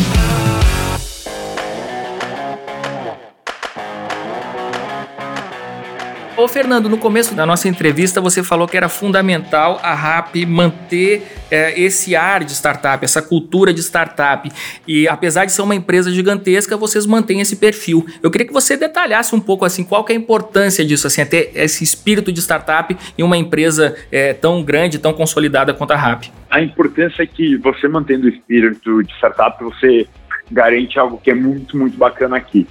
Fernando, 6.48 6.88
no 6.88 6.98
começo 6.98 7.34
da 7.34 7.46
nossa 7.46 7.68
entrevista 7.68 8.20
você 8.20 8.42
falou 8.42 8.66
que 8.66 8.76
era 8.76 8.88
fundamental 8.88 9.78
a 9.82 9.94
RAP 9.94 10.36
manter 10.46 11.22
é, 11.50 11.80
esse 11.80 12.16
ar 12.16 12.44
de 12.44 12.52
startup, 12.52 13.04
essa 13.04 13.22
cultura 13.22 13.72
de 13.72 13.80
startup. 13.80 14.50
E 14.86 15.08
apesar 15.08 15.44
de 15.44 15.52
ser 15.52 15.62
uma 15.62 15.74
empresa 15.74 16.10
gigantesca, 16.10 16.76
vocês 16.76 17.06
mantêm 17.06 17.40
esse 17.40 17.56
perfil. 17.56 18.06
Eu 18.22 18.30
queria 18.30 18.46
que 18.46 18.52
você 18.52 18.76
detalhasse 18.76 19.34
um 19.34 19.40
pouco 19.40 19.64
assim 19.64 19.84
qual 19.84 20.04
que 20.04 20.12
é 20.12 20.16
a 20.16 20.18
importância 20.18 20.84
disso, 20.84 21.06
assim, 21.06 21.24
ter 21.24 21.52
esse 21.54 21.82
espírito 21.84 22.32
de 22.32 22.40
startup 22.40 22.96
em 23.16 23.22
uma 23.22 23.36
empresa 23.36 23.96
é, 24.10 24.32
tão 24.32 24.62
grande, 24.62 24.98
tão 24.98 25.12
consolidada 25.12 25.72
quanto 25.72 25.92
a 25.92 25.96
RAP. 25.96 26.24
A 26.50 26.60
importância 26.60 27.22
é 27.22 27.26
que 27.26 27.56
você 27.56 27.88
mantendo 27.88 28.26
o 28.26 28.28
espírito 28.28 29.02
de 29.02 29.12
startup, 29.14 29.62
você 29.62 30.06
garante 30.50 30.98
algo 30.98 31.18
que 31.18 31.30
é 31.30 31.34
muito, 31.34 31.76
muito 31.76 31.96
bacana 31.96 32.36
aqui. 32.36 32.66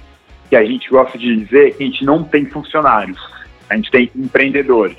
Que 0.48 0.56
a 0.56 0.64
gente 0.64 0.88
gosta 0.88 1.18
de 1.18 1.36
dizer 1.36 1.74
que 1.74 1.82
a 1.82 1.86
gente 1.86 2.04
não 2.04 2.22
tem 2.22 2.46
funcionários 2.46 3.36
a 3.68 3.76
gente 3.76 3.90
tem 3.90 4.10
empreendedores. 4.14 4.98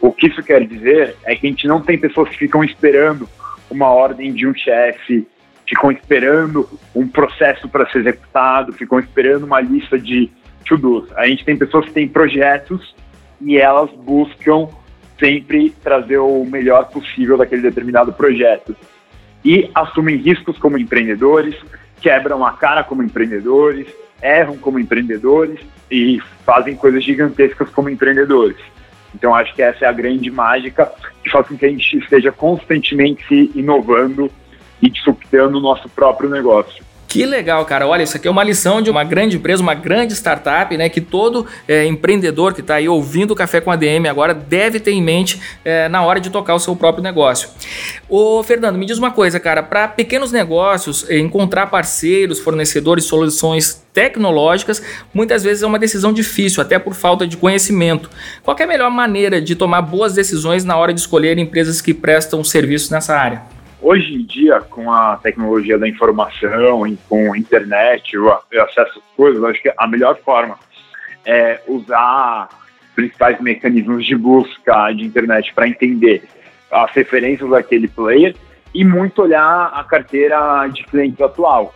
O 0.00 0.12
que 0.12 0.26
isso 0.26 0.42
quer 0.42 0.66
dizer 0.66 1.16
é 1.24 1.34
que 1.34 1.46
a 1.46 1.50
gente 1.50 1.66
não 1.66 1.80
tem 1.80 1.98
pessoas 1.98 2.28
que 2.28 2.36
ficam 2.36 2.62
esperando 2.62 3.28
uma 3.70 3.88
ordem 3.88 4.32
de 4.32 4.46
um 4.46 4.54
chefe, 4.54 5.26
ficam 5.66 5.90
esperando 5.90 6.68
um 6.94 7.08
processo 7.08 7.68
para 7.68 7.88
ser 7.90 8.00
executado, 8.00 8.72
ficam 8.72 8.98
esperando 8.98 9.44
uma 9.44 9.60
lista 9.60 9.98
de 9.98 10.30
to-dos. 10.66 11.10
A 11.16 11.26
gente 11.26 11.44
tem 11.44 11.56
pessoas 11.56 11.86
que 11.86 11.92
têm 11.92 12.08
projetos 12.08 12.94
e 13.40 13.56
elas 13.56 13.90
buscam 13.90 14.68
sempre 15.18 15.70
trazer 15.82 16.18
o 16.18 16.44
melhor 16.44 16.88
possível 16.90 17.36
daquele 17.36 17.62
determinado 17.62 18.12
projeto. 18.12 18.76
E 19.44 19.70
assumem 19.74 20.16
riscos 20.16 20.58
como 20.58 20.78
empreendedores, 20.78 21.54
quebram 22.00 22.44
a 22.44 22.52
cara 22.52 22.82
como 22.82 23.02
empreendedores, 23.02 23.86
erram 24.24 24.56
como 24.56 24.78
empreendedores 24.78 25.60
e 25.90 26.18
fazem 26.46 26.74
coisas 26.74 27.04
gigantescas 27.04 27.68
como 27.68 27.90
empreendedores. 27.90 28.56
Então, 29.14 29.34
acho 29.34 29.54
que 29.54 29.62
essa 29.62 29.84
é 29.84 29.88
a 29.88 29.92
grande 29.92 30.30
mágica 30.30 30.90
que 31.22 31.30
faz 31.30 31.46
com 31.46 31.56
que 31.56 31.66
a 31.66 31.68
gente 31.68 31.98
esteja 31.98 32.32
constantemente 32.32 33.24
se 33.28 33.52
inovando 33.54 34.30
e 34.82 34.88
disruptando 34.88 35.58
o 35.58 35.60
nosso 35.60 35.88
próprio 35.90 36.28
negócio. 36.30 36.82
Que 37.14 37.24
legal, 37.24 37.64
cara. 37.64 37.86
Olha, 37.86 38.02
isso 38.02 38.16
aqui 38.16 38.26
é 38.26 38.30
uma 38.30 38.42
lição 38.42 38.82
de 38.82 38.90
uma 38.90 39.04
grande 39.04 39.36
empresa, 39.36 39.62
uma 39.62 39.72
grande 39.72 40.12
startup, 40.14 40.76
né? 40.76 40.88
Que 40.88 41.00
todo 41.00 41.46
é, 41.68 41.86
empreendedor 41.86 42.52
que 42.52 42.60
está 42.60 42.74
aí 42.74 42.88
ouvindo 42.88 43.30
o 43.30 43.36
Café 43.36 43.60
com 43.60 43.70
a 43.70 43.76
DM 43.76 44.08
agora 44.08 44.34
deve 44.34 44.80
ter 44.80 44.90
em 44.90 45.00
mente 45.00 45.40
é, 45.64 45.88
na 45.88 46.02
hora 46.02 46.18
de 46.18 46.28
tocar 46.28 46.56
o 46.56 46.58
seu 46.58 46.74
próprio 46.74 47.04
negócio. 47.04 47.50
Ô, 48.08 48.42
Fernando, 48.42 48.76
me 48.76 48.84
diz 48.84 48.98
uma 48.98 49.12
coisa, 49.12 49.38
cara. 49.38 49.62
Para 49.62 49.86
pequenos 49.86 50.32
negócios, 50.32 51.08
é, 51.08 51.16
encontrar 51.16 51.68
parceiros, 51.68 52.40
fornecedores, 52.40 53.04
soluções 53.04 53.80
tecnológicas, 53.92 54.82
muitas 55.14 55.44
vezes 55.44 55.62
é 55.62 55.66
uma 55.68 55.78
decisão 55.78 56.12
difícil, 56.12 56.60
até 56.60 56.80
por 56.80 56.94
falta 56.94 57.28
de 57.28 57.36
conhecimento. 57.36 58.10
Qual 58.42 58.56
é 58.58 58.64
a 58.64 58.66
melhor 58.66 58.90
maneira 58.90 59.40
de 59.40 59.54
tomar 59.54 59.82
boas 59.82 60.14
decisões 60.14 60.64
na 60.64 60.76
hora 60.76 60.92
de 60.92 60.98
escolher 60.98 61.38
empresas 61.38 61.80
que 61.80 61.94
prestam 61.94 62.42
serviços 62.42 62.90
nessa 62.90 63.14
área? 63.16 63.54
Hoje 63.86 64.14
em 64.14 64.24
dia, 64.24 64.62
com 64.62 64.90
a 64.90 65.18
tecnologia 65.18 65.78
da 65.78 65.86
informação, 65.86 66.96
com 67.06 67.34
a 67.34 67.36
internet, 67.36 68.16
o 68.16 68.32
acesso 68.32 68.98
às 68.98 69.14
coisas, 69.14 69.44
acho 69.44 69.60
que 69.60 69.70
a 69.76 69.86
melhor 69.86 70.16
forma 70.24 70.58
é 71.22 71.60
usar 71.68 72.48
principais 72.94 73.38
mecanismos 73.42 74.06
de 74.06 74.16
busca 74.16 74.90
de 74.90 75.04
internet 75.04 75.52
para 75.52 75.68
entender 75.68 76.22
as 76.70 76.90
referências 76.92 77.50
daquele 77.50 77.86
player 77.86 78.34
e 78.74 78.82
muito 78.82 79.20
olhar 79.20 79.70
a 79.74 79.84
carteira 79.84 80.66
de 80.68 80.82
clientes 80.84 81.20
atual. 81.20 81.74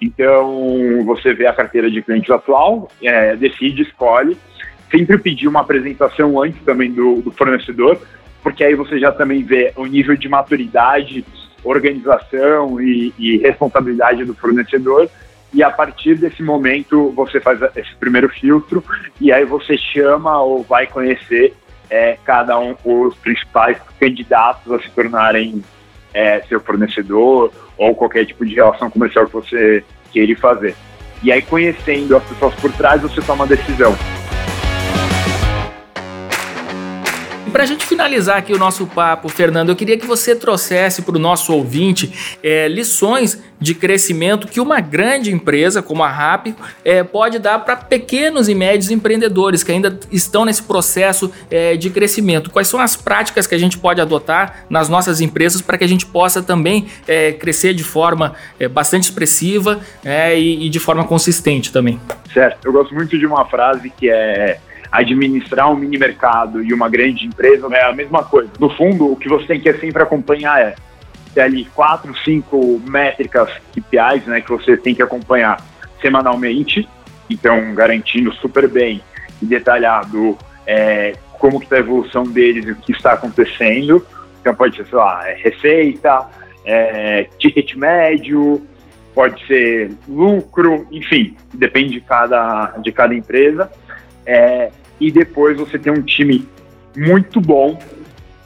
Então, 0.00 1.04
você 1.04 1.34
vê 1.34 1.46
a 1.46 1.52
carteira 1.52 1.90
de 1.90 2.00
clientes 2.00 2.30
atual, 2.30 2.90
é, 3.02 3.36
decide, 3.36 3.82
escolhe, 3.82 4.34
sempre 4.90 5.18
pedir 5.18 5.46
uma 5.46 5.60
apresentação 5.60 6.42
antes 6.42 6.62
também 6.62 6.90
do, 6.90 7.20
do 7.20 7.30
fornecedor, 7.30 8.00
porque 8.42 8.64
aí 8.64 8.74
você 8.74 8.98
já 8.98 9.12
também 9.12 9.42
vê 9.42 9.74
o 9.76 9.84
nível 9.84 10.16
de 10.16 10.26
maturidade 10.26 11.22
organização 11.64 12.80
e, 12.80 13.12
e 13.18 13.36
responsabilidade 13.38 14.24
do 14.24 14.34
fornecedor. 14.34 15.08
E 15.52 15.62
a 15.62 15.70
partir 15.70 16.16
desse 16.16 16.42
momento 16.42 17.10
você 17.10 17.40
faz 17.40 17.60
esse 17.76 17.94
primeiro 17.96 18.28
filtro 18.28 18.84
e 19.20 19.32
aí 19.32 19.44
você 19.44 19.76
chama 19.76 20.40
ou 20.40 20.62
vai 20.62 20.86
conhecer 20.86 21.54
é, 21.90 22.16
cada 22.24 22.58
um 22.58 22.76
os 22.84 23.16
principais 23.16 23.76
candidatos 23.98 24.72
a 24.72 24.80
se 24.80 24.88
tornarem 24.90 25.62
é, 26.14 26.40
seu 26.42 26.60
fornecedor 26.60 27.52
ou 27.76 27.94
qualquer 27.94 28.26
tipo 28.26 28.46
de 28.46 28.54
relação 28.54 28.88
comercial 28.88 29.26
que 29.26 29.32
você 29.32 29.84
queira 30.12 30.38
fazer. 30.38 30.76
E 31.22 31.32
aí 31.32 31.42
conhecendo 31.42 32.16
as 32.16 32.24
pessoas 32.24 32.54
por 32.54 32.72
trás 32.72 33.02
você 33.02 33.20
toma 33.20 33.44
uma 33.44 33.46
decisão. 33.46 33.96
Para 37.52 37.64
a 37.64 37.66
gente 37.66 37.84
finalizar 37.84 38.36
aqui 38.36 38.52
o 38.52 38.58
nosso 38.58 38.86
papo, 38.86 39.28
Fernando, 39.28 39.70
eu 39.70 39.76
queria 39.76 39.98
que 39.98 40.06
você 40.06 40.36
trouxesse 40.36 41.02
para 41.02 41.16
o 41.16 41.18
nosso 41.18 41.52
ouvinte 41.52 42.38
é, 42.42 42.68
lições 42.68 43.42
de 43.58 43.74
crescimento 43.74 44.46
que 44.46 44.60
uma 44.60 44.80
grande 44.80 45.32
empresa 45.32 45.82
como 45.82 46.02
a 46.02 46.08
RAP 46.08 46.48
é, 46.84 47.02
pode 47.02 47.38
dar 47.38 47.58
para 47.58 47.76
pequenos 47.76 48.48
e 48.48 48.54
médios 48.54 48.90
empreendedores 48.90 49.64
que 49.64 49.72
ainda 49.72 49.98
estão 50.12 50.44
nesse 50.44 50.62
processo 50.62 51.30
é, 51.50 51.76
de 51.76 51.90
crescimento. 51.90 52.50
Quais 52.50 52.68
são 52.68 52.78
as 52.78 52.96
práticas 52.96 53.48
que 53.48 53.54
a 53.54 53.58
gente 53.58 53.76
pode 53.76 54.00
adotar 54.00 54.64
nas 54.70 54.88
nossas 54.88 55.20
empresas 55.20 55.60
para 55.60 55.76
que 55.76 55.84
a 55.84 55.88
gente 55.88 56.06
possa 56.06 56.40
também 56.42 56.86
é, 57.06 57.32
crescer 57.32 57.74
de 57.74 57.84
forma 57.84 58.34
é, 58.60 58.68
bastante 58.68 59.04
expressiva 59.04 59.80
é, 60.04 60.38
e, 60.38 60.66
e 60.66 60.70
de 60.70 60.78
forma 60.78 61.04
consistente 61.04 61.72
também? 61.72 62.00
Certo, 62.32 62.64
eu 62.64 62.72
gosto 62.72 62.94
muito 62.94 63.18
de 63.18 63.26
uma 63.26 63.44
frase 63.44 63.90
que 63.90 64.08
é 64.08 64.58
administrar 64.90 65.70
um 65.70 65.76
mini 65.76 65.98
mercado 65.98 66.62
e 66.62 66.72
uma 66.72 66.88
grande 66.88 67.26
empresa 67.26 67.68
é 67.72 67.84
a 67.84 67.92
mesma 67.92 68.24
coisa. 68.24 68.50
No 68.58 68.70
fundo, 68.70 69.12
o 69.12 69.16
que 69.16 69.28
você 69.28 69.46
tem 69.46 69.60
que 69.60 69.72
sempre 69.74 70.02
acompanhar 70.02 70.60
é 70.60 70.74
ter 71.34 71.42
ali 71.42 71.64
quatro, 71.66 72.12
cinco 72.24 72.80
métricas 72.84 73.50
KPIs, 73.72 74.26
né, 74.26 74.40
que 74.40 74.50
você 74.50 74.76
tem 74.76 74.94
que 74.94 75.02
acompanhar 75.02 75.64
semanalmente, 76.00 76.88
então 77.28 77.74
garantindo 77.74 78.32
super 78.34 78.68
bem 78.68 79.00
e 79.40 79.46
detalhado 79.46 80.36
é, 80.66 81.14
como 81.38 81.58
que 81.58 81.66
está 81.66 81.76
a 81.76 81.80
evolução 81.80 82.24
deles 82.24 82.66
e 82.66 82.72
o 82.72 82.76
que 82.76 82.92
está 82.92 83.12
acontecendo. 83.12 84.04
Então 84.40 84.54
pode 84.54 84.76
ser, 84.76 84.86
sei 84.86 84.98
lá, 84.98 85.28
é 85.28 85.34
receita, 85.34 86.26
é, 86.64 87.28
ticket 87.38 87.74
médio, 87.74 88.66
pode 89.14 89.44
ser 89.46 89.92
lucro, 90.08 90.86
enfim, 90.90 91.36
depende 91.52 91.94
de 91.94 92.00
cada, 92.00 92.74
de 92.78 92.92
cada 92.92 93.14
empresa. 93.14 93.70
É, 94.26 94.70
e 95.00 95.10
depois 95.10 95.56
você 95.56 95.78
tem 95.78 95.92
um 95.92 96.02
time 96.02 96.46
muito 96.96 97.40
bom 97.40 97.78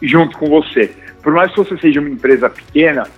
junto 0.00 0.36
com 0.38 0.46
você. 0.48 0.92
Por 1.22 1.32
mais 1.32 1.50
que 1.50 1.58
você 1.58 1.76
seja 1.78 2.00
uma 2.00 2.10
empresa 2.10 2.50
pequena, 2.50 3.08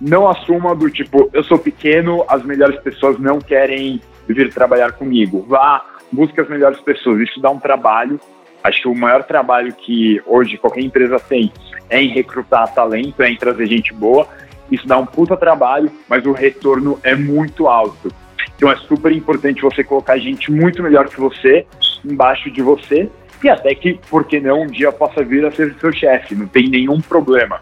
não 0.00 0.28
assuma 0.28 0.74
do 0.74 0.90
tipo, 0.90 1.30
eu 1.32 1.44
sou 1.44 1.58
pequeno, 1.58 2.24
as 2.28 2.42
melhores 2.44 2.80
pessoas 2.80 3.18
não 3.18 3.40
querem 3.40 4.00
vir 4.26 4.52
trabalhar 4.52 4.92
comigo. 4.92 5.44
Vá, 5.48 5.84
busque 6.10 6.40
as 6.40 6.48
melhores 6.48 6.80
pessoas. 6.80 7.20
Isso 7.20 7.40
dá 7.40 7.50
um 7.50 7.58
trabalho. 7.58 8.18
Acho 8.64 8.82
que 8.82 8.88
o 8.88 8.94
maior 8.94 9.22
trabalho 9.24 9.72
que 9.72 10.20
hoje 10.26 10.56
qualquer 10.56 10.82
empresa 10.82 11.18
tem 11.20 11.52
é 11.90 12.00
em 12.00 12.08
recrutar 12.08 12.72
talento, 12.74 13.22
é 13.22 13.30
em 13.30 13.36
trazer 13.36 13.66
gente 13.66 13.92
boa. 13.92 14.26
Isso 14.70 14.86
dá 14.86 14.96
um 14.96 15.04
puta 15.04 15.36
trabalho, 15.36 15.90
mas 16.08 16.24
o 16.24 16.32
retorno 16.32 16.98
é 17.02 17.14
muito 17.14 17.68
alto. 17.68 18.12
Então 18.56 18.70
é 18.70 18.76
super 18.76 19.12
importante 19.12 19.62
você 19.62 19.82
colocar 19.82 20.16
gente 20.18 20.50
muito 20.50 20.82
melhor 20.82 21.08
que 21.08 21.20
você 21.20 21.66
embaixo 22.04 22.50
de 22.50 22.62
você 22.62 23.08
e 23.42 23.48
até 23.48 23.74
que, 23.74 23.98
por 24.08 24.24
que 24.24 24.40
não, 24.40 24.62
um 24.62 24.66
dia 24.66 24.92
possa 24.92 25.24
vir 25.24 25.44
a 25.44 25.50
ser 25.50 25.74
seu 25.80 25.92
chefe, 25.92 26.34
não 26.34 26.46
tem 26.46 26.68
nenhum 26.68 27.00
problema. 27.00 27.60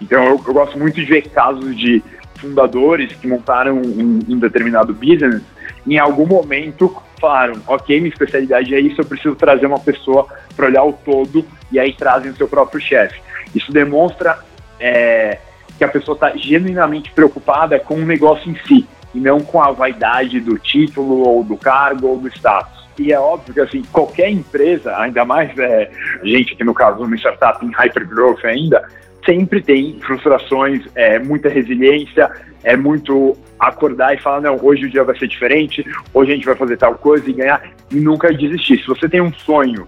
Então 0.00 0.22
eu, 0.24 0.42
eu, 0.46 0.54
gosto 0.54 0.78
muito 0.78 0.94
de 0.94 1.04
ver 1.04 1.28
casos 1.28 1.76
de 1.76 2.02
fundadores 2.36 3.12
que 3.12 3.26
montaram 3.26 3.76
um, 3.76 4.20
um 4.28 4.38
determinado 4.38 4.92
business 4.92 5.42
em 5.86 5.98
algum 5.98 6.26
momento 6.26 6.94
falaram, 7.20 7.54
ok, 7.66 8.00
minha 8.00 8.12
especialidade 8.12 8.74
é 8.74 8.80
isso, 8.80 9.00
eu 9.00 9.04
preciso 9.04 9.34
trazer 9.34 9.66
uma 9.66 9.78
pessoa 9.78 10.26
para 10.56 10.66
olhar 10.66 10.84
o 10.84 10.92
todo 10.92 11.44
e 11.70 11.78
aí 11.78 11.92
trazem 11.92 12.30
o 12.30 12.36
seu 12.36 12.48
próprio 12.48 12.80
chefe. 12.80 13.20
Isso 13.54 13.72
demonstra 13.72 14.38
é, 14.80 15.38
que 15.78 15.84
a 15.84 15.88
pessoa 15.88 16.14
está 16.14 16.36
genuinamente 16.36 17.10
preocupada 17.12 17.78
com 17.78 17.94
o 17.94 18.04
negócio 18.04 18.50
em 18.50 18.56
si 18.66 18.86
e 19.14 19.20
não 19.20 19.40
com 19.40 19.62
a 19.62 19.70
vaidade 19.70 20.40
do 20.40 20.58
título 20.58 21.26
ou 21.26 21.44
do 21.44 21.56
cargo 21.56 22.08
ou 22.08 22.18
do 22.18 22.28
status. 22.28 22.84
E 22.98 23.12
é 23.12 23.18
óbvio 23.18 23.54
que 23.54 23.60
assim, 23.60 23.82
qualquer 23.92 24.30
empresa, 24.30 24.96
ainda 24.98 25.24
mais 25.24 25.56
é, 25.58 25.90
gente 26.22 26.54
que 26.54 26.64
no 26.64 26.74
caso 26.74 27.02
uma 27.02 27.16
startup 27.16 27.64
em 27.64 27.70
hypergrowth 27.70 28.44
ainda, 28.44 28.86
sempre 29.24 29.62
tem 29.62 29.98
frustrações, 30.00 30.84
é, 30.94 31.18
muita 31.18 31.48
resiliência, 31.48 32.30
é 32.62 32.76
muito 32.76 33.36
acordar 33.58 34.14
e 34.14 34.20
falar, 34.20 34.40
não, 34.40 34.58
hoje 34.62 34.86
o 34.86 34.90
dia 34.90 35.02
vai 35.02 35.16
ser 35.18 35.26
diferente, 35.26 35.84
hoje 36.12 36.32
a 36.32 36.34
gente 36.34 36.46
vai 36.46 36.54
fazer 36.54 36.76
tal 36.76 36.94
coisa 36.94 37.28
e 37.28 37.32
ganhar, 37.32 37.62
e 37.90 37.96
nunca 37.96 38.32
desistir. 38.32 38.78
Se 38.78 38.86
você 38.86 39.08
tem 39.08 39.20
um 39.20 39.32
sonho 39.32 39.86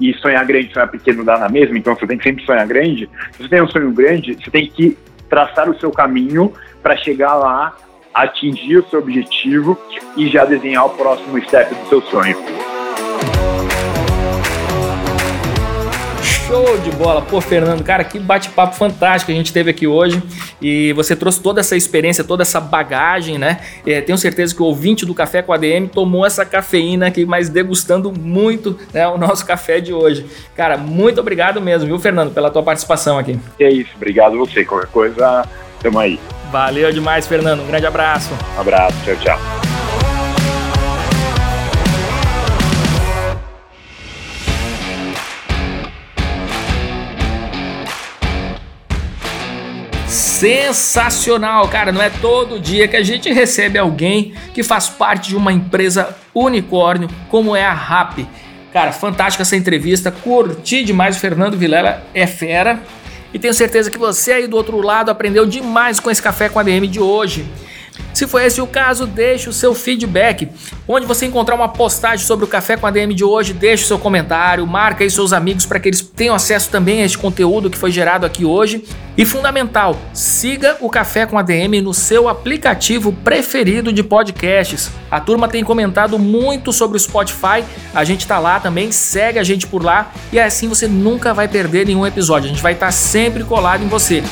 e 0.00 0.12
sonhar 0.14 0.44
grande, 0.44 0.72
sonhar 0.72 0.90
pequeno 0.90 1.24
dá 1.24 1.38
na 1.38 1.48
mesma, 1.48 1.78
então 1.78 1.94
você 1.94 2.06
tem 2.06 2.18
que 2.18 2.24
sempre 2.24 2.44
sonhar 2.44 2.66
grande. 2.66 3.08
Se 3.32 3.42
você 3.42 3.48
tem 3.48 3.62
um 3.62 3.68
sonho 3.68 3.92
grande, 3.92 4.34
você 4.34 4.50
tem 4.50 4.66
que 4.66 4.98
traçar 5.28 5.68
o 5.70 5.78
seu 5.78 5.90
caminho 5.90 6.52
para 6.82 6.96
chegar 6.96 7.34
lá 7.34 7.76
atingir 8.14 8.78
o 8.78 8.88
seu 8.88 9.00
objetivo 9.00 9.76
e 10.16 10.28
já 10.28 10.44
desenhar 10.44 10.86
o 10.86 10.90
próximo 10.90 11.42
step 11.42 11.74
do 11.74 11.88
seu 11.88 12.02
sonho. 12.02 12.36
Show 16.22 16.78
de 16.78 16.92
bola, 16.92 17.22
pô, 17.22 17.40
Fernando, 17.40 17.82
cara, 17.82 18.04
que 18.04 18.18
bate-papo 18.18 18.76
fantástico 18.76 19.32
a 19.32 19.34
gente 19.34 19.52
teve 19.52 19.70
aqui 19.70 19.86
hoje 19.86 20.22
e 20.62 20.92
você 20.92 21.16
trouxe 21.16 21.42
toda 21.42 21.60
essa 21.60 21.74
experiência, 21.74 22.22
toda 22.22 22.42
essa 22.42 22.60
bagagem, 22.60 23.38
né? 23.38 23.60
É, 23.84 24.00
tenho 24.00 24.16
certeza 24.16 24.54
que 24.54 24.62
o 24.62 24.66
ouvinte 24.66 25.04
do 25.04 25.14
Café 25.14 25.42
com 25.42 25.52
a 25.52 25.56
DM 25.56 25.88
tomou 25.88 26.24
essa 26.24 26.44
cafeína 26.44 27.08
aqui, 27.08 27.24
mas 27.24 27.48
degustando 27.48 28.12
muito 28.12 28.78
né, 28.92 29.08
o 29.08 29.18
nosso 29.18 29.44
café 29.46 29.80
de 29.80 29.92
hoje. 29.92 30.26
Cara, 30.54 30.76
muito 30.76 31.18
obrigado 31.18 31.60
mesmo, 31.60 31.88
viu, 31.88 31.98
Fernando, 31.98 32.32
pela 32.32 32.50
tua 32.50 32.62
participação 32.62 33.18
aqui. 33.18 33.38
É 33.58 33.70
isso, 33.70 33.90
obrigado 33.96 34.38
você. 34.38 34.64
Qualquer 34.64 34.90
coisa, 34.90 35.48
tamo 35.84 35.98
aí. 35.98 36.18
Valeu 36.50 36.90
demais, 36.90 37.26
Fernando. 37.26 37.62
Um 37.62 37.66
grande 37.66 37.86
abraço. 37.86 38.30
Um 38.56 38.60
abraço, 38.60 38.96
tchau, 39.04 39.16
tchau. 39.16 39.38
Sensacional, 50.06 51.68
cara. 51.68 51.92
Não 51.92 52.00
é 52.00 52.08
todo 52.08 52.58
dia 52.58 52.88
que 52.88 52.96
a 52.96 53.02
gente 53.02 53.32
recebe 53.32 53.78
alguém 53.78 54.34
que 54.54 54.62
faz 54.62 54.88
parte 54.88 55.28
de 55.30 55.36
uma 55.36 55.52
empresa 55.52 56.16
unicórnio 56.34 57.08
como 57.28 57.54
é 57.54 57.64
a 57.64 57.72
RAP. 57.72 58.20
Cara, 58.72 58.92
fantástica 58.92 59.42
essa 59.42 59.56
entrevista. 59.56 60.10
Curti 60.10 60.82
demais. 60.82 61.16
O 61.16 61.20
Fernando 61.20 61.56
Vilela 61.56 62.02
é 62.14 62.26
fera 62.26 62.80
e 63.34 63.38
tenho 63.38 63.52
certeza 63.52 63.90
que 63.90 63.98
você 63.98 64.32
aí 64.32 64.46
do 64.46 64.56
outro 64.56 64.80
lado 64.80 65.10
aprendeu 65.10 65.44
demais 65.44 65.98
com 65.98 66.08
esse 66.08 66.22
café 66.22 66.48
com 66.48 66.60
a 66.60 66.62
DM 66.62 66.86
de 66.86 67.00
hoje. 67.00 67.44
Se 68.14 68.28
foi 68.28 68.44
esse 68.44 68.60
o 68.60 68.66
caso, 68.66 69.08
deixe 69.08 69.48
o 69.48 69.52
seu 69.52 69.74
feedback. 69.74 70.48
Onde 70.86 71.04
você 71.04 71.26
encontrar 71.26 71.56
uma 71.56 71.68
postagem 71.68 72.24
sobre 72.24 72.44
o 72.44 72.48
Café 72.48 72.76
com 72.76 72.86
a 72.86 72.90
DM 72.92 73.12
de 73.12 73.24
hoje, 73.24 73.52
deixe 73.52 73.82
o 73.82 73.86
seu 73.88 73.98
comentário, 73.98 74.64
marca 74.64 75.02
aí 75.02 75.10
seus 75.10 75.32
amigos 75.32 75.66
para 75.66 75.80
que 75.80 75.88
eles 75.88 76.00
tenham 76.00 76.32
acesso 76.32 76.70
também 76.70 77.02
a 77.02 77.04
este 77.04 77.18
conteúdo 77.18 77.68
que 77.68 77.76
foi 77.76 77.90
gerado 77.90 78.24
aqui 78.24 78.44
hoje. 78.44 78.84
E 79.16 79.24
fundamental, 79.26 79.96
siga 80.12 80.76
o 80.80 80.88
Café 80.88 81.26
com 81.26 81.36
a 81.36 81.42
DM 81.42 81.80
no 81.80 81.92
seu 81.92 82.28
aplicativo 82.28 83.12
preferido 83.12 83.92
de 83.92 84.02
podcasts. 84.04 84.90
A 85.10 85.20
turma 85.20 85.48
tem 85.48 85.64
comentado 85.64 86.16
muito 86.16 86.72
sobre 86.72 86.96
o 86.96 87.00
Spotify, 87.00 87.64
a 87.92 88.04
gente 88.04 88.20
está 88.20 88.38
lá 88.38 88.60
também, 88.60 88.92
segue 88.92 89.40
a 89.40 89.44
gente 89.44 89.66
por 89.66 89.82
lá 89.82 90.12
e 90.32 90.38
assim 90.38 90.68
você 90.68 90.86
nunca 90.86 91.34
vai 91.34 91.48
perder 91.48 91.84
nenhum 91.86 92.06
episódio. 92.06 92.46
A 92.46 92.52
gente 92.52 92.62
vai 92.62 92.74
estar 92.74 92.86
tá 92.86 92.92
sempre 92.92 93.42
colado 93.42 93.82
em 93.82 93.88
você. 93.88 94.22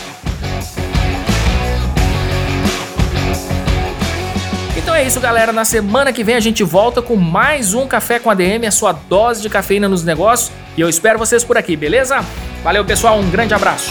Então 4.93 5.01
é 5.01 5.07
isso, 5.07 5.21
galera. 5.21 5.55
Na 5.55 5.65
semana 5.65 6.13
que 6.13 6.23
vem 6.23 6.35
a 6.35 6.41
gente 6.41 6.63
volta 6.63 7.01
com 7.01 7.17
mais 7.17 7.73
um 7.73 7.87
Café 7.87 8.19
com 8.19 8.29
ADM, 8.29 8.67
a 8.69 8.71
sua 8.71 8.93
dose 8.93 9.41
de 9.41 9.49
cafeína 9.49 9.89
nos 9.89 10.05
negócios. 10.05 10.53
E 10.77 10.83
eu 10.83 10.89
espero 10.89 11.19
vocês 11.19 11.43
por 11.43 11.57
aqui, 11.57 11.75
beleza? 11.75 12.23
Valeu, 12.63 12.85
pessoal. 12.85 13.19
Um 13.19 13.31
grande 13.31 13.55
abraço. 13.55 13.91